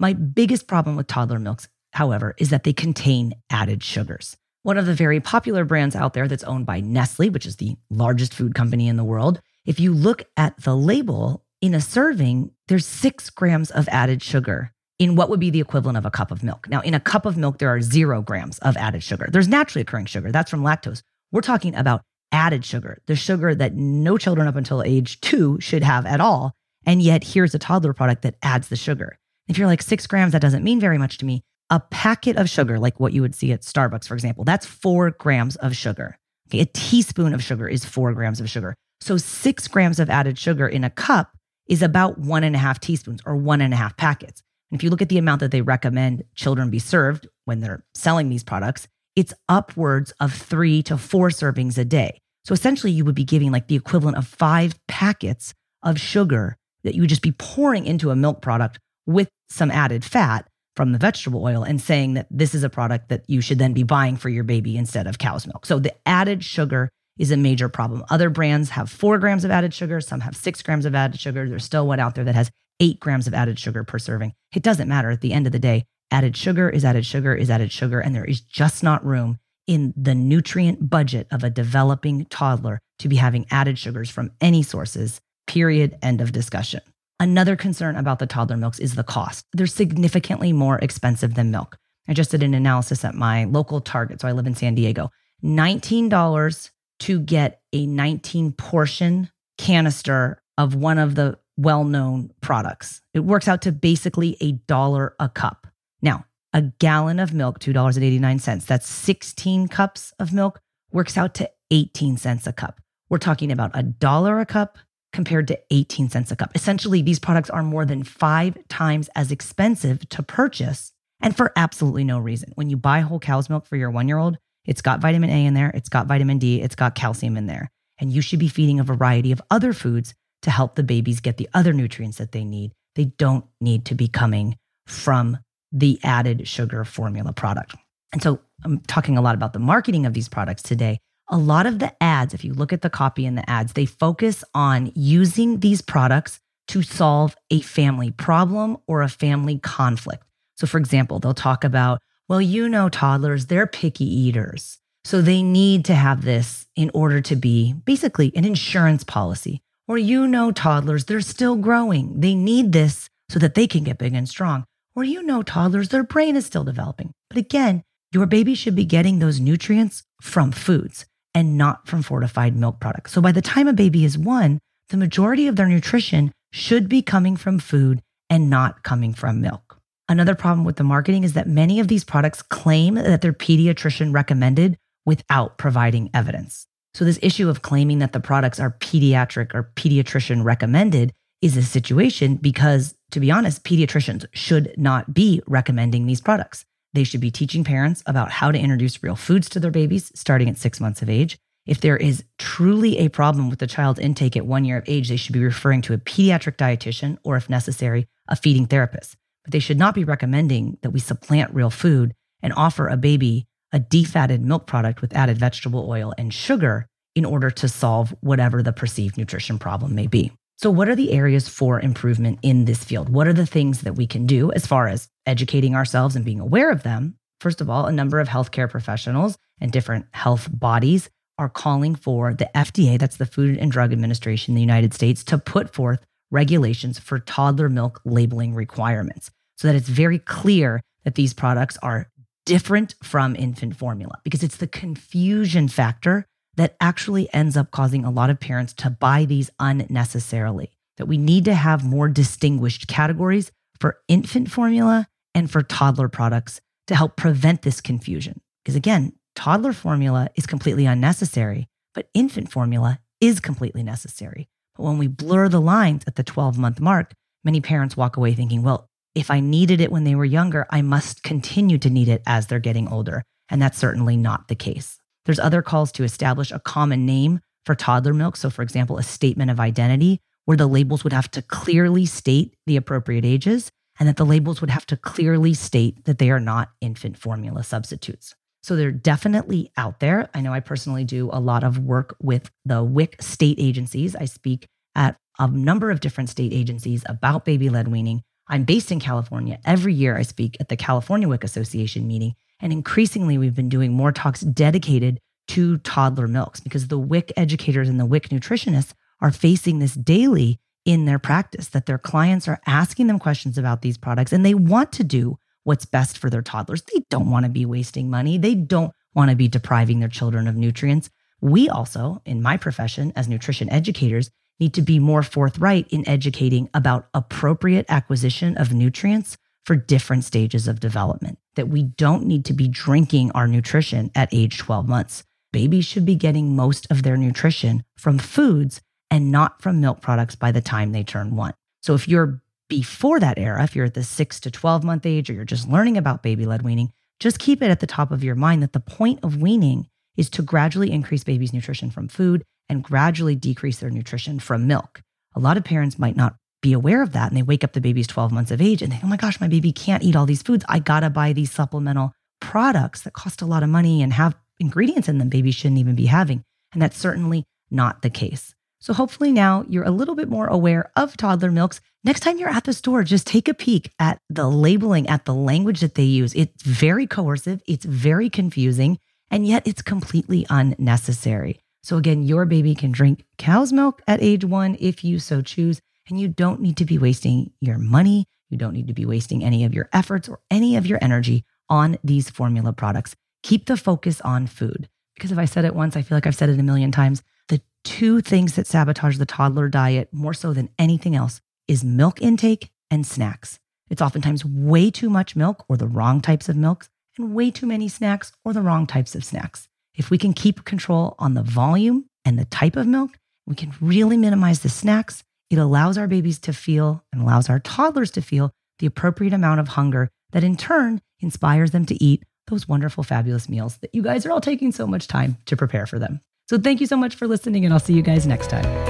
My 0.00 0.14
biggest 0.14 0.66
problem 0.66 0.96
with 0.96 1.08
toddler 1.08 1.38
milks, 1.38 1.68
however, 1.92 2.34
is 2.38 2.48
that 2.48 2.64
they 2.64 2.72
contain 2.72 3.34
added 3.50 3.84
sugars. 3.84 4.34
One 4.62 4.78
of 4.78 4.86
the 4.86 4.94
very 4.94 5.20
popular 5.20 5.66
brands 5.66 5.94
out 5.94 6.14
there 6.14 6.26
that's 6.26 6.42
owned 6.44 6.64
by 6.64 6.80
Nestle, 6.80 7.28
which 7.28 7.44
is 7.44 7.56
the 7.56 7.76
largest 7.90 8.32
food 8.32 8.54
company 8.54 8.88
in 8.88 8.96
the 8.96 9.04
world, 9.04 9.42
if 9.66 9.78
you 9.78 9.92
look 9.92 10.24
at 10.38 10.58
the 10.62 10.74
label 10.74 11.44
in 11.60 11.74
a 11.74 11.82
serving, 11.82 12.50
there's 12.68 12.86
six 12.86 13.28
grams 13.28 13.70
of 13.70 13.90
added 13.90 14.22
sugar 14.22 14.72
in 14.98 15.16
what 15.16 15.28
would 15.28 15.38
be 15.38 15.50
the 15.50 15.60
equivalent 15.60 15.98
of 15.98 16.06
a 16.06 16.10
cup 16.10 16.30
of 16.30 16.42
milk. 16.42 16.66
Now, 16.70 16.80
in 16.80 16.94
a 16.94 17.00
cup 17.00 17.26
of 17.26 17.36
milk, 17.36 17.58
there 17.58 17.68
are 17.68 17.82
zero 17.82 18.22
grams 18.22 18.58
of 18.60 18.78
added 18.78 19.02
sugar. 19.02 19.28
There's 19.30 19.48
naturally 19.48 19.82
occurring 19.82 20.06
sugar, 20.06 20.32
that's 20.32 20.50
from 20.50 20.62
lactose. 20.62 21.02
We're 21.30 21.42
talking 21.42 21.74
about 21.74 22.00
added 22.32 22.64
sugar, 22.64 23.02
the 23.06 23.16
sugar 23.16 23.54
that 23.54 23.74
no 23.74 24.16
children 24.16 24.48
up 24.48 24.56
until 24.56 24.82
age 24.82 25.20
two 25.20 25.60
should 25.60 25.82
have 25.82 26.06
at 26.06 26.22
all. 26.22 26.54
And 26.86 27.02
yet, 27.02 27.22
here's 27.22 27.54
a 27.54 27.58
toddler 27.58 27.92
product 27.92 28.22
that 28.22 28.36
adds 28.42 28.68
the 28.68 28.76
sugar. 28.76 29.18
If 29.50 29.58
you're 29.58 29.66
like 29.66 29.82
six 29.82 30.06
grams, 30.06 30.32
that 30.32 30.40
doesn't 30.40 30.62
mean 30.62 30.78
very 30.78 30.96
much 30.96 31.18
to 31.18 31.24
me. 31.24 31.42
A 31.70 31.80
packet 31.80 32.36
of 32.36 32.48
sugar, 32.48 32.78
like 32.78 33.00
what 33.00 33.12
you 33.12 33.20
would 33.20 33.34
see 33.34 33.50
at 33.50 33.62
Starbucks, 33.62 34.06
for 34.06 34.14
example, 34.14 34.44
that's 34.44 34.64
four 34.64 35.10
grams 35.10 35.56
of 35.56 35.76
sugar. 35.76 36.16
Okay, 36.48 36.60
a 36.60 36.66
teaspoon 36.66 37.34
of 37.34 37.42
sugar 37.42 37.66
is 37.66 37.84
four 37.84 38.12
grams 38.12 38.40
of 38.40 38.48
sugar. 38.48 38.76
So 39.00 39.16
six 39.16 39.66
grams 39.66 39.98
of 39.98 40.08
added 40.08 40.38
sugar 40.38 40.68
in 40.68 40.84
a 40.84 40.90
cup 40.90 41.32
is 41.66 41.82
about 41.82 42.16
one 42.16 42.44
and 42.44 42.54
a 42.54 42.60
half 42.60 42.78
teaspoons 42.78 43.22
or 43.26 43.34
one 43.34 43.60
and 43.60 43.74
a 43.74 43.76
half 43.76 43.96
packets. 43.96 44.40
And 44.70 44.78
if 44.78 44.84
you 44.84 44.90
look 44.90 45.02
at 45.02 45.08
the 45.08 45.18
amount 45.18 45.40
that 45.40 45.50
they 45.50 45.62
recommend 45.62 46.22
children 46.36 46.70
be 46.70 46.78
served 46.78 47.26
when 47.44 47.58
they're 47.58 47.84
selling 47.92 48.28
these 48.28 48.44
products, 48.44 48.86
it's 49.16 49.34
upwards 49.48 50.12
of 50.20 50.32
three 50.32 50.80
to 50.84 50.96
four 50.96 51.30
servings 51.30 51.76
a 51.76 51.84
day. 51.84 52.20
So 52.44 52.52
essentially, 52.52 52.92
you 52.92 53.04
would 53.04 53.16
be 53.16 53.24
giving 53.24 53.50
like 53.50 53.66
the 53.66 53.74
equivalent 53.74 54.16
of 54.16 54.28
five 54.28 54.78
packets 54.86 55.54
of 55.82 55.98
sugar 55.98 56.56
that 56.84 56.94
you 56.94 57.02
would 57.02 57.10
just 57.10 57.20
be 57.20 57.32
pouring 57.32 57.84
into 57.84 58.12
a 58.12 58.16
milk 58.16 58.42
product 58.42 58.78
with 59.12 59.28
some 59.48 59.70
added 59.70 60.04
fat 60.04 60.46
from 60.76 60.92
the 60.92 60.98
vegetable 60.98 61.44
oil 61.44 61.62
and 61.62 61.80
saying 61.80 62.14
that 62.14 62.26
this 62.30 62.54
is 62.54 62.62
a 62.62 62.70
product 62.70 63.08
that 63.08 63.24
you 63.28 63.40
should 63.40 63.58
then 63.58 63.72
be 63.72 63.82
buying 63.82 64.16
for 64.16 64.28
your 64.28 64.44
baby 64.44 64.76
instead 64.76 65.06
of 65.06 65.18
cow's 65.18 65.46
milk. 65.46 65.66
So 65.66 65.78
the 65.78 65.94
added 66.06 66.44
sugar 66.44 66.88
is 67.18 67.30
a 67.30 67.36
major 67.36 67.68
problem. 67.68 68.04
Other 68.08 68.30
brands 68.30 68.70
have 68.70 68.90
four 68.90 69.18
grams 69.18 69.44
of 69.44 69.50
added 69.50 69.74
sugar, 69.74 70.00
some 70.00 70.20
have 70.20 70.36
six 70.36 70.62
grams 70.62 70.86
of 70.86 70.94
added 70.94 71.20
sugar. 71.20 71.48
There's 71.48 71.64
still 71.64 71.86
one 71.86 72.00
out 72.00 72.14
there 72.14 72.24
that 72.24 72.34
has 72.34 72.50
eight 72.80 72.98
grams 72.98 73.26
of 73.26 73.34
added 73.34 73.58
sugar 73.58 73.84
per 73.84 73.98
serving. 73.98 74.32
It 74.54 74.62
doesn't 74.62 74.88
matter. 74.88 75.10
At 75.10 75.20
the 75.20 75.32
end 75.32 75.46
of 75.46 75.52
the 75.52 75.58
day, 75.58 75.84
added 76.10 76.36
sugar 76.36 76.70
is 76.70 76.84
added 76.84 77.04
sugar 77.04 77.34
is 77.34 77.50
added 77.50 77.72
sugar, 77.72 78.00
and 78.00 78.14
there 78.14 78.24
is 78.24 78.40
just 78.40 78.82
not 78.82 79.04
room 79.04 79.38
in 79.66 79.92
the 79.96 80.14
nutrient 80.14 80.88
budget 80.88 81.26
of 81.30 81.44
a 81.44 81.50
developing 81.50 82.24
toddler 82.26 82.80
to 82.98 83.08
be 83.08 83.16
having 83.16 83.46
added 83.50 83.78
sugars 83.78 84.08
from 84.08 84.30
any 84.40 84.62
sources, 84.62 85.20
period. 85.46 85.98
End 86.02 86.20
of 86.20 86.32
discussion. 86.32 86.80
Another 87.20 87.54
concern 87.54 87.96
about 87.96 88.18
the 88.18 88.26
toddler 88.26 88.56
milks 88.56 88.78
is 88.78 88.94
the 88.94 89.04
cost. 89.04 89.44
They're 89.52 89.66
significantly 89.66 90.54
more 90.54 90.78
expensive 90.78 91.34
than 91.34 91.50
milk. 91.50 91.76
I 92.08 92.14
just 92.14 92.30
did 92.30 92.42
an 92.42 92.54
analysis 92.54 93.04
at 93.04 93.14
my 93.14 93.44
local 93.44 93.82
Target. 93.82 94.22
So 94.22 94.28
I 94.28 94.32
live 94.32 94.46
in 94.46 94.54
San 94.54 94.74
Diego. 94.74 95.10
$19 95.44 96.70
to 97.00 97.20
get 97.20 97.60
a 97.74 97.86
19 97.86 98.52
portion 98.52 99.30
canister 99.58 100.42
of 100.56 100.74
one 100.74 100.96
of 100.96 101.14
the 101.14 101.38
well 101.58 101.84
known 101.84 102.30
products. 102.40 103.02
It 103.12 103.20
works 103.20 103.48
out 103.48 103.60
to 103.62 103.72
basically 103.72 104.38
a 104.40 104.52
dollar 104.52 105.14
a 105.20 105.28
cup. 105.28 105.66
Now, 106.00 106.24
a 106.54 106.62
gallon 106.62 107.20
of 107.20 107.34
milk, 107.34 107.60
$2.89, 107.60 108.64
that's 108.64 108.88
16 108.88 109.68
cups 109.68 110.14
of 110.18 110.32
milk, 110.32 110.60
works 110.90 111.18
out 111.18 111.34
to 111.34 111.50
18 111.70 112.16
cents 112.16 112.46
a 112.46 112.52
cup. 112.54 112.80
We're 113.10 113.18
talking 113.18 113.52
about 113.52 113.72
a 113.74 113.82
dollar 113.82 114.40
a 114.40 114.46
cup 114.46 114.78
compared 115.12 115.48
to 115.48 115.58
18 115.70 116.08
cents 116.08 116.30
a 116.30 116.36
cup. 116.36 116.52
Essentially, 116.54 117.02
these 117.02 117.18
products 117.18 117.50
are 117.50 117.62
more 117.62 117.84
than 117.84 118.04
five 118.04 118.56
times 118.68 119.08
as 119.14 119.32
expensive 119.32 120.08
to 120.10 120.22
purchase 120.22 120.92
and 121.20 121.36
for 121.36 121.52
absolutely 121.56 122.04
no 122.04 122.18
reason. 122.18 122.52
When 122.54 122.70
you 122.70 122.76
buy 122.76 123.00
whole 123.00 123.18
cow's 123.20 123.50
milk 123.50 123.66
for 123.66 123.76
your 123.76 123.90
one 123.90 124.08
year 124.08 124.18
old, 124.18 124.38
it's 124.64 124.82
got 124.82 125.00
vitamin 125.00 125.30
A 125.30 125.46
in 125.46 125.54
there, 125.54 125.70
it's 125.74 125.88
got 125.88 126.06
vitamin 126.06 126.38
D, 126.38 126.60
it's 126.60 126.74
got 126.74 126.94
calcium 126.94 127.36
in 127.36 127.46
there. 127.46 127.70
And 127.98 128.12
you 128.12 128.22
should 128.22 128.38
be 128.38 128.48
feeding 128.48 128.80
a 128.80 128.84
variety 128.84 129.32
of 129.32 129.42
other 129.50 129.72
foods 129.72 130.14
to 130.42 130.50
help 130.50 130.74
the 130.74 130.82
babies 130.82 131.20
get 131.20 131.36
the 131.36 131.48
other 131.52 131.72
nutrients 131.72 132.18
that 132.18 132.32
they 132.32 132.44
need. 132.44 132.72
They 132.94 133.06
don't 133.06 133.44
need 133.60 133.84
to 133.86 133.94
be 133.94 134.08
coming 134.08 134.56
from 134.86 135.38
the 135.72 135.98
added 136.02 136.48
sugar 136.48 136.84
formula 136.84 137.32
product. 137.32 137.74
And 138.12 138.22
so 138.22 138.40
I'm 138.64 138.80
talking 138.80 139.16
a 139.16 139.22
lot 139.22 139.34
about 139.34 139.52
the 139.52 139.58
marketing 139.58 140.06
of 140.06 140.14
these 140.14 140.28
products 140.28 140.62
today 140.62 140.98
a 141.30 141.38
lot 141.38 141.66
of 141.66 141.78
the 141.78 141.92
ads, 142.02 142.34
if 142.34 142.44
you 142.44 142.52
look 142.52 142.72
at 142.72 142.82
the 142.82 142.90
copy 142.90 143.24
in 143.24 143.36
the 143.36 143.48
ads, 143.48 143.72
they 143.72 143.86
focus 143.86 144.44
on 144.52 144.90
using 144.94 145.60
these 145.60 145.80
products 145.80 146.40
to 146.68 146.82
solve 146.82 147.36
a 147.50 147.60
family 147.60 148.10
problem 148.10 148.76
or 148.86 149.02
a 149.02 149.08
family 149.08 149.58
conflict. 149.58 150.24
So, 150.56 150.66
for 150.66 150.78
example, 150.78 151.18
they'll 151.18 151.34
talk 151.34 151.64
about, 151.64 152.00
well, 152.28 152.40
you 152.40 152.68
know, 152.68 152.88
toddlers, 152.88 153.46
they're 153.46 153.66
picky 153.66 154.04
eaters. 154.04 154.78
So 155.04 155.22
they 155.22 155.42
need 155.42 155.84
to 155.86 155.94
have 155.94 156.22
this 156.22 156.66
in 156.76 156.90
order 156.92 157.20
to 157.22 157.36
be 157.36 157.72
basically 157.72 158.32
an 158.36 158.44
insurance 158.44 159.04
policy. 159.04 159.62
Or, 159.88 159.98
you 159.98 160.26
know, 160.26 160.52
toddlers, 160.52 161.06
they're 161.06 161.20
still 161.20 161.56
growing. 161.56 162.20
They 162.20 162.34
need 162.34 162.72
this 162.72 163.08
so 163.28 163.38
that 163.38 163.54
they 163.54 163.66
can 163.66 163.84
get 163.84 163.98
big 163.98 164.14
and 164.14 164.28
strong. 164.28 164.64
Or, 164.94 165.02
you 165.02 165.22
know, 165.22 165.42
toddlers, 165.42 165.88
their 165.88 166.04
brain 166.04 166.36
is 166.36 166.46
still 166.46 166.64
developing. 166.64 167.12
But 167.28 167.38
again, 167.38 167.82
your 168.12 168.26
baby 168.26 168.54
should 168.54 168.76
be 168.76 168.84
getting 168.84 169.18
those 169.18 169.40
nutrients 169.40 170.02
from 170.20 170.52
foods 170.52 171.06
and 171.34 171.56
not 171.56 171.86
from 171.86 172.02
fortified 172.02 172.56
milk 172.56 172.80
products. 172.80 173.12
So 173.12 173.20
by 173.20 173.32
the 173.32 173.42
time 173.42 173.68
a 173.68 173.72
baby 173.72 174.04
is 174.04 174.18
one, 174.18 174.58
the 174.88 174.96
majority 174.96 175.46
of 175.46 175.56
their 175.56 175.68
nutrition 175.68 176.32
should 176.52 176.88
be 176.88 177.02
coming 177.02 177.36
from 177.36 177.58
food 177.58 178.00
and 178.28 178.50
not 178.50 178.82
coming 178.82 179.14
from 179.14 179.40
milk. 179.40 179.78
Another 180.08 180.34
problem 180.34 180.64
with 180.64 180.76
the 180.76 180.84
marketing 180.84 181.22
is 181.22 181.34
that 181.34 181.46
many 181.46 181.78
of 181.78 181.86
these 181.86 182.02
products 182.02 182.42
claim 182.42 182.94
that 182.96 183.20
they're 183.20 183.32
pediatrician 183.32 184.12
recommended 184.12 184.76
without 185.06 185.56
providing 185.56 186.10
evidence. 186.12 186.66
So, 186.94 187.04
this 187.04 187.20
issue 187.22 187.48
of 187.48 187.62
claiming 187.62 188.00
that 188.00 188.12
the 188.12 188.18
products 188.18 188.58
are 188.58 188.76
pediatric 188.80 189.54
or 189.54 189.70
pediatrician 189.76 190.42
recommended 190.42 191.12
is 191.40 191.56
a 191.56 191.62
situation 191.62 192.34
because, 192.34 192.94
to 193.12 193.20
be 193.20 193.30
honest, 193.30 193.62
pediatricians 193.62 194.26
should 194.32 194.74
not 194.76 195.14
be 195.14 195.40
recommending 195.46 196.06
these 196.06 196.20
products. 196.20 196.64
They 196.92 197.04
should 197.04 197.20
be 197.20 197.30
teaching 197.30 197.64
parents 197.64 198.02
about 198.06 198.30
how 198.30 198.50
to 198.50 198.58
introduce 198.58 199.02
real 199.02 199.16
foods 199.16 199.48
to 199.50 199.60
their 199.60 199.70
babies 199.70 200.10
starting 200.14 200.48
at 200.48 200.58
six 200.58 200.80
months 200.80 201.02
of 201.02 201.08
age. 201.08 201.38
If 201.66 201.80
there 201.80 201.96
is 201.96 202.24
truly 202.38 202.98
a 202.98 203.08
problem 203.08 203.48
with 203.48 203.58
the 203.58 203.66
child's 203.66 204.00
intake 204.00 204.36
at 204.36 204.46
one 204.46 204.64
year 204.64 204.78
of 204.78 204.88
age, 204.88 205.08
they 205.08 205.16
should 205.16 205.32
be 205.32 205.44
referring 205.44 205.82
to 205.82 205.94
a 205.94 205.98
pediatric 205.98 206.56
dietitian 206.56 207.18
or, 207.22 207.36
if 207.36 207.50
necessary, 207.50 208.08
a 208.28 208.34
feeding 208.34 208.66
therapist. 208.66 209.16
But 209.44 209.52
they 209.52 209.58
should 209.58 209.78
not 209.78 209.94
be 209.94 210.04
recommending 210.04 210.78
that 210.82 210.90
we 210.90 211.00
supplant 211.00 211.54
real 211.54 211.70
food 211.70 212.14
and 212.42 212.52
offer 212.54 212.88
a 212.88 212.96
baby 212.96 213.46
a 213.72 213.80
defatted 213.80 214.40
milk 214.40 214.66
product 214.66 215.00
with 215.00 215.14
added 215.14 215.38
vegetable 215.38 215.88
oil 215.88 216.12
and 216.18 216.34
sugar 216.34 216.88
in 217.14 217.24
order 217.24 217.50
to 217.50 217.68
solve 217.68 218.14
whatever 218.20 218.62
the 218.62 218.72
perceived 218.72 219.16
nutrition 219.16 219.58
problem 219.58 219.94
may 219.94 220.06
be. 220.06 220.32
So, 220.62 220.70
what 220.70 220.90
are 220.90 220.94
the 220.94 221.12
areas 221.12 221.48
for 221.48 221.80
improvement 221.80 222.38
in 222.42 222.66
this 222.66 222.84
field? 222.84 223.08
What 223.08 223.26
are 223.26 223.32
the 223.32 223.46
things 223.46 223.80
that 223.80 223.94
we 223.94 224.06
can 224.06 224.26
do 224.26 224.52
as 224.52 224.66
far 224.66 224.88
as 224.88 225.08
educating 225.24 225.74
ourselves 225.74 226.16
and 226.16 226.22
being 226.22 226.38
aware 226.38 226.70
of 226.70 226.82
them? 226.82 227.16
First 227.40 227.62
of 227.62 227.70
all, 227.70 227.86
a 227.86 227.92
number 227.92 228.20
of 228.20 228.28
healthcare 228.28 228.68
professionals 228.68 229.38
and 229.58 229.72
different 229.72 230.04
health 230.12 230.50
bodies 230.52 231.08
are 231.38 231.48
calling 231.48 231.94
for 231.94 232.34
the 232.34 232.50
FDA, 232.54 232.98
that's 232.98 233.16
the 233.16 233.24
Food 233.24 233.56
and 233.56 233.72
Drug 233.72 233.90
Administration 233.90 234.52
in 234.52 234.56
the 234.56 234.60
United 234.60 234.92
States, 234.92 235.24
to 235.24 235.38
put 235.38 235.72
forth 235.72 236.04
regulations 236.30 236.98
for 236.98 237.18
toddler 237.18 237.70
milk 237.70 238.02
labeling 238.04 238.54
requirements 238.54 239.30
so 239.56 239.66
that 239.66 239.76
it's 239.76 239.88
very 239.88 240.18
clear 240.18 240.82
that 241.04 241.14
these 241.14 241.32
products 241.32 241.78
are 241.82 242.10
different 242.44 242.96
from 243.02 243.34
infant 243.34 243.76
formula 243.76 244.18
because 244.24 244.42
it's 244.42 244.58
the 244.58 244.66
confusion 244.66 245.68
factor 245.68 246.26
that 246.56 246.76
actually 246.80 247.32
ends 247.32 247.56
up 247.56 247.70
causing 247.70 248.04
a 248.04 248.10
lot 248.10 248.30
of 248.30 248.40
parents 248.40 248.72
to 248.74 248.90
buy 248.90 249.24
these 249.24 249.50
unnecessarily. 249.58 250.70
That 250.96 251.06
we 251.06 251.16
need 251.16 251.44
to 251.46 251.54
have 251.54 251.84
more 251.84 252.08
distinguished 252.08 252.86
categories 252.86 253.50
for 253.78 254.00
infant 254.08 254.50
formula 254.50 255.08
and 255.34 255.50
for 255.50 255.62
toddler 255.62 256.08
products 256.08 256.60
to 256.88 256.94
help 256.94 257.16
prevent 257.16 257.62
this 257.62 257.80
confusion. 257.80 258.40
Because 258.62 258.76
again, 258.76 259.14
toddler 259.34 259.72
formula 259.72 260.28
is 260.36 260.46
completely 260.46 260.86
unnecessary, 260.86 261.68
but 261.94 262.10
infant 262.12 262.50
formula 262.50 262.98
is 263.20 263.40
completely 263.40 263.82
necessary. 263.82 264.48
But 264.76 264.84
when 264.84 264.98
we 264.98 265.06
blur 265.06 265.48
the 265.48 265.60
lines 265.60 266.04
at 266.06 266.16
the 266.16 266.22
12 266.22 266.58
month 266.58 266.80
mark, 266.80 267.12
many 267.44 267.60
parents 267.60 267.96
walk 267.96 268.16
away 268.16 268.34
thinking, 268.34 268.62
well, 268.62 268.86
if 269.14 269.30
I 269.30 269.40
needed 269.40 269.80
it 269.80 269.90
when 269.90 270.04
they 270.04 270.14
were 270.14 270.24
younger, 270.24 270.66
I 270.70 270.82
must 270.82 271.22
continue 271.22 271.78
to 271.78 271.90
need 271.90 272.08
it 272.08 272.22
as 272.26 272.46
they're 272.46 272.58
getting 272.58 272.88
older. 272.88 273.22
And 273.48 273.60
that's 273.60 273.78
certainly 273.78 274.16
not 274.16 274.48
the 274.48 274.54
case. 274.54 274.99
There's 275.24 275.38
other 275.38 275.62
calls 275.62 275.92
to 275.92 276.04
establish 276.04 276.50
a 276.50 276.60
common 276.60 277.06
name 277.06 277.40
for 277.66 277.74
toddler 277.74 278.14
milk. 278.14 278.36
So, 278.36 278.50
for 278.50 278.62
example, 278.62 278.98
a 278.98 279.02
statement 279.02 279.50
of 279.50 279.60
identity 279.60 280.20
where 280.44 280.56
the 280.56 280.66
labels 280.66 281.04
would 281.04 281.12
have 281.12 281.30
to 281.32 281.42
clearly 281.42 282.06
state 282.06 282.54
the 282.66 282.76
appropriate 282.76 283.24
ages 283.24 283.70
and 283.98 284.08
that 284.08 284.16
the 284.16 284.24
labels 284.24 284.60
would 284.60 284.70
have 284.70 284.86
to 284.86 284.96
clearly 284.96 285.54
state 285.54 286.04
that 286.06 286.18
they 286.18 286.30
are 286.30 286.40
not 286.40 286.70
infant 286.80 287.18
formula 287.18 287.62
substitutes. 287.62 288.34
So 288.62 288.76
they're 288.76 288.92
definitely 288.92 289.70
out 289.76 290.00
there. 290.00 290.28
I 290.34 290.40
know 290.40 290.52
I 290.52 290.60
personally 290.60 291.04
do 291.04 291.30
a 291.32 291.40
lot 291.40 291.64
of 291.64 291.78
work 291.78 292.16
with 292.20 292.50
the 292.64 292.82
WIC 292.82 293.22
state 293.22 293.58
agencies. 293.58 294.16
I 294.16 294.24
speak 294.26 294.66
at 294.94 295.16
a 295.38 295.48
number 295.48 295.90
of 295.90 296.00
different 296.00 296.30
state 296.30 296.52
agencies 296.52 297.04
about 297.06 297.44
baby 297.44 297.68
led 297.68 297.88
weaning. 297.88 298.22
I'm 298.50 298.64
based 298.64 298.90
in 298.90 298.98
California. 298.98 299.60
Every 299.64 299.94
year 299.94 300.18
I 300.18 300.22
speak 300.22 300.56
at 300.58 300.68
the 300.68 300.76
California 300.76 301.28
WIC 301.28 301.44
Association 301.44 302.06
meeting. 302.06 302.34
And 302.60 302.72
increasingly, 302.72 303.38
we've 303.38 303.54
been 303.54 303.68
doing 303.68 303.92
more 303.92 304.12
talks 304.12 304.40
dedicated 304.40 305.20
to 305.48 305.78
toddler 305.78 306.28
milks 306.28 306.60
because 306.60 306.88
the 306.88 306.98
WIC 306.98 307.32
educators 307.36 307.88
and 307.88 307.98
the 307.98 308.04
WIC 308.04 308.28
nutritionists 308.28 308.92
are 309.20 309.30
facing 309.30 309.78
this 309.78 309.94
daily 309.94 310.60
in 310.84 311.04
their 311.04 311.18
practice, 311.18 311.68
that 311.68 311.86
their 311.86 311.98
clients 311.98 312.48
are 312.48 312.60
asking 312.66 313.06
them 313.06 313.18
questions 313.18 313.56
about 313.56 313.82
these 313.82 313.98
products 313.98 314.32
and 314.32 314.44
they 314.44 314.54
want 314.54 314.92
to 314.92 315.04
do 315.04 315.38
what's 315.62 315.84
best 315.84 316.18
for 316.18 316.28
their 316.28 316.42
toddlers. 316.42 316.82
They 316.82 317.04
don't 317.08 317.30
want 317.30 317.44
to 317.44 317.50
be 317.50 317.64
wasting 317.64 318.10
money. 318.10 318.36
They 318.38 318.54
don't 318.54 318.92
want 319.14 319.30
to 319.30 319.36
be 319.36 319.46
depriving 319.48 320.00
their 320.00 320.08
children 320.08 320.48
of 320.48 320.56
nutrients. 320.56 321.10
We 321.40 321.68
also, 321.68 322.20
in 322.24 322.42
my 322.42 322.56
profession 322.56 323.12
as 323.14 323.28
nutrition 323.28 323.70
educators, 323.70 324.30
need 324.60 324.74
to 324.74 324.82
be 324.82 324.98
more 324.98 325.22
forthright 325.22 325.88
in 325.88 326.06
educating 326.08 326.68
about 326.74 327.08
appropriate 327.14 327.86
acquisition 327.88 328.56
of 328.56 328.72
nutrients 328.72 329.36
for 329.64 329.76
different 329.76 330.24
stages 330.24 330.68
of 330.68 330.80
development, 330.80 331.38
that 331.54 331.68
we 331.68 331.82
don't 331.82 332.26
need 332.26 332.44
to 332.44 332.52
be 332.52 332.68
drinking 332.68 333.30
our 333.32 333.46
nutrition 333.46 334.10
at 334.14 334.28
age 334.32 334.58
12 334.58 334.88
months. 334.88 335.24
Babies 335.52 335.84
should 335.84 336.04
be 336.04 336.14
getting 336.14 336.54
most 336.54 336.86
of 336.90 337.02
their 337.02 337.16
nutrition 337.16 337.84
from 337.96 338.18
foods 338.18 338.80
and 339.10 339.32
not 339.32 339.60
from 339.60 339.80
milk 339.80 340.00
products 340.00 340.36
by 340.36 340.52
the 340.52 340.60
time 340.60 340.92
they 340.92 341.02
turn 341.02 341.34
one. 341.34 341.54
So 341.82 341.94
if 341.94 342.06
you're 342.06 342.40
before 342.68 343.18
that 343.20 343.38
era, 343.38 343.64
if 343.64 343.74
you're 343.74 343.86
at 343.86 343.94
the 343.94 344.04
six 344.04 344.38
to 344.40 344.50
12 344.50 344.84
month 344.84 345.04
age 345.04 345.28
or 345.28 345.32
you're 345.32 345.44
just 345.44 345.68
learning 345.68 345.96
about 345.96 346.22
baby 346.22 346.46
led 346.46 346.62
weaning, 346.62 346.92
just 347.18 347.38
keep 347.38 347.62
it 347.62 347.70
at 347.70 347.80
the 347.80 347.86
top 347.86 348.12
of 348.12 348.22
your 348.22 348.36
mind 348.36 348.62
that 348.62 348.72
the 348.72 348.80
point 348.80 349.18
of 349.22 349.42
weaning 349.42 349.88
is 350.16 350.30
to 350.30 350.42
gradually 350.42 350.90
increase 350.90 351.24
baby's 351.24 351.52
nutrition 351.52 351.90
from 351.90 352.08
food 352.08 352.44
and 352.70 352.82
gradually 352.82 353.34
decrease 353.34 353.78
their 353.78 353.90
nutrition 353.90 354.38
from 354.38 354.66
milk. 354.66 355.02
A 355.34 355.40
lot 355.40 355.56
of 355.56 355.64
parents 355.64 355.98
might 355.98 356.16
not 356.16 356.36
be 356.62 356.72
aware 356.72 357.02
of 357.02 357.12
that 357.12 357.28
and 357.28 357.36
they 357.36 357.42
wake 357.42 357.64
up 357.64 357.72
the 357.72 357.80
baby's 357.80 358.06
12 358.06 358.32
months 358.32 358.50
of 358.50 358.60
age 358.60 358.82
and 358.82 358.92
think, 358.92 359.04
oh 359.04 359.08
my 359.08 359.16
gosh, 359.16 359.40
my 359.40 359.48
baby 359.48 359.72
can't 359.72 360.02
eat 360.02 360.16
all 360.16 360.26
these 360.26 360.42
foods. 360.42 360.64
I 360.68 360.78
gotta 360.78 361.10
buy 361.10 361.32
these 361.32 361.50
supplemental 361.50 362.12
products 362.40 363.02
that 363.02 363.12
cost 363.12 363.42
a 363.42 363.46
lot 363.46 363.62
of 363.62 363.68
money 363.68 364.02
and 364.02 364.12
have 364.12 364.34
ingredients 364.58 365.08
in 365.08 365.18
them 365.18 365.28
babies 365.28 365.54
shouldn't 365.54 365.80
even 365.80 365.94
be 365.94 366.06
having. 366.06 366.42
And 366.72 366.80
that's 366.80 366.96
certainly 366.96 367.44
not 367.70 368.02
the 368.02 368.10
case. 368.10 368.54
So 368.80 368.94
hopefully 368.94 369.32
now 369.32 369.64
you're 369.68 369.84
a 369.84 369.90
little 369.90 370.14
bit 370.14 370.28
more 370.28 370.46
aware 370.46 370.90
of 370.96 371.16
toddler 371.16 371.50
milks. 371.50 371.80
Next 372.02 372.20
time 372.20 372.38
you're 372.38 372.48
at 372.48 372.64
the 372.64 372.72
store, 372.72 373.04
just 373.04 373.26
take 373.26 373.46
a 373.46 373.54
peek 373.54 373.90
at 373.98 374.18
the 374.30 374.48
labeling, 374.48 375.06
at 375.08 375.26
the 375.26 375.34
language 375.34 375.80
that 375.80 375.96
they 375.96 376.04
use. 376.04 376.34
It's 376.34 376.62
very 376.62 377.06
coercive, 377.06 377.62
it's 377.66 377.84
very 377.84 378.30
confusing, 378.30 378.98
and 379.30 379.46
yet 379.46 379.66
it's 379.66 379.82
completely 379.82 380.46
unnecessary. 380.48 381.60
So 381.82 381.96
again, 381.96 382.22
your 382.22 382.44
baby 382.44 382.74
can 382.74 382.92
drink 382.92 383.24
cow's 383.38 383.72
milk 383.72 384.02
at 384.06 384.22
age 384.22 384.44
one 384.44 384.76
if 384.80 385.02
you 385.02 385.18
so 385.18 385.42
choose, 385.42 385.80
and 386.08 386.20
you 386.20 386.28
don't 386.28 386.60
need 386.60 386.76
to 386.78 386.84
be 386.84 386.98
wasting 386.98 387.52
your 387.60 387.78
money. 387.78 388.26
You 388.48 388.58
don't 388.58 388.74
need 388.74 388.88
to 388.88 388.94
be 388.94 389.06
wasting 389.06 389.44
any 389.44 389.64
of 389.64 389.74
your 389.74 389.88
efforts 389.92 390.28
or 390.28 390.40
any 390.50 390.76
of 390.76 390.86
your 390.86 390.98
energy 391.00 391.44
on 391.68 391.98
these 392.02 392.28
formula 392.28 392.72
products. 392.72 393.14
Keep 393.42 393.66
the 393.66 393.76
focus 393.76 394.20
on 394.22 394.46
food. 394.46 394.88
Because 395.14 395.32
if 395.32 395.38
I 395.38 395.44
said 395.44 395.64
it 395.64 395.74
once, 395.74 395.96
I 395.96 396.02
feel 396.02 396.16
like 396.16 396.26
I've 396.26 396.34
said 396.34 396.48
it 396.48 396.58
a 396.58 396.62
million 396.62 396.90
times. 396.90 397.22
The 397.48 397.62
two 397.84 398.20
things 398.20 398.56
that 398.56 398.66
sabotage 398.66 399.18
the 399.18 399.26
toddler 399.26 399.68
diet 399.68 400.08
more 400.12 400.34
so 400.34 400.52
than 400.52 400.70
anything 400.78 401.14
else 401.14 401.40
is 401.68 401.84
milk 401.84 402.20
intake 402.20 402.70
and 402.90 403.06
snacks. 403.06 403.60
It's 403.88 404.02
oftentimes 404.02 404.44
way 404.44 404.90
too 404.90 405.10
much 405.10 405.36
milk 405.36 405.64
or 405.68 405.76
the 405.76 405.88
wrong 405.88 406.20
types 406.20 406.48
of 406.48 406.56
milks 406.56 406.88
and 407.16 407.34
way 407.34 407.50
too 407.50 407.66
many 407.66 407.88
snacks 407.88 408.32
or 408.44 408.52
the 408.52 408.62
wrong 408.62 408.86
types 408.86 409.14
of 409.14 409.24
snacks. 409.24 409.68
If 410.00 410.08
we 410.08 410.16
can 410.16 410.32
keep 410.32 410.64
control 410.64 411.14
on 411.18 411.34
the 411.34 411.42
volume 411.42 412.06
and 412.24 412.38
the 412.38 412.46
type 412.46 412.76
of 412.76 412.86
milk, 412.86 413.10
we 413.46 413.54
can 413.54 413.74
really 413.82 414.16
minimize 414.16 414.60
the 414.60 414.70
snacks. 414.70 415.22
It 415.50 415.58
allows 415.58 415.98
our 415.98 416.06
babies 416.08 416.38
to 416.38 416.54
feel 416.54 417.04
and 417.12 417.20
allows 417.20 417.50
our 417.50 417.58
toddlers 417.58 418.10
to 418.12 418.22
feel 418.22 418.50
the 418.78 418.86
appropriate 418.86 419.34
amount 419.34 419.60
of 419.60 419.68
hunger 419.68 420.08
that 420.32 420.42
in 420.42 420.56
turn 420.56 421.02
inspires 421.20 421.72
them 421.72 421.84
to 421.84 422.02
eat 422.02 422.24
those 422.46 422.66
wonderful, 422.66 423.04
fabulous 423.04 423.46
meals 423.46 423.76
that 423.82 423.94
you 423.94 424.00
guys 424.00 424.24
are 424.24 424.30
all 424.30 424.40
taking 424.40 424.72
so 424.72 424.86
much 424.86 425.06
time 425.06 425.36
to 425.44 425.54
prepare 425.54 425.84
for 425.84 425.98
them. 425.98 426.22
So 426.48 426.56
thank 426.56 426.80
you 426.80 426.86
so 426.86 426.96
much 426.96 427.14
for 427.14 427.28
listening, 427.28 427.66
and 427.66 427.74
I'll 427.74 427.78
see 427.78 427.92
you 427.92 428.00
guys 428.00 428.26
next 428.26 428.48
time. 428.48 428.89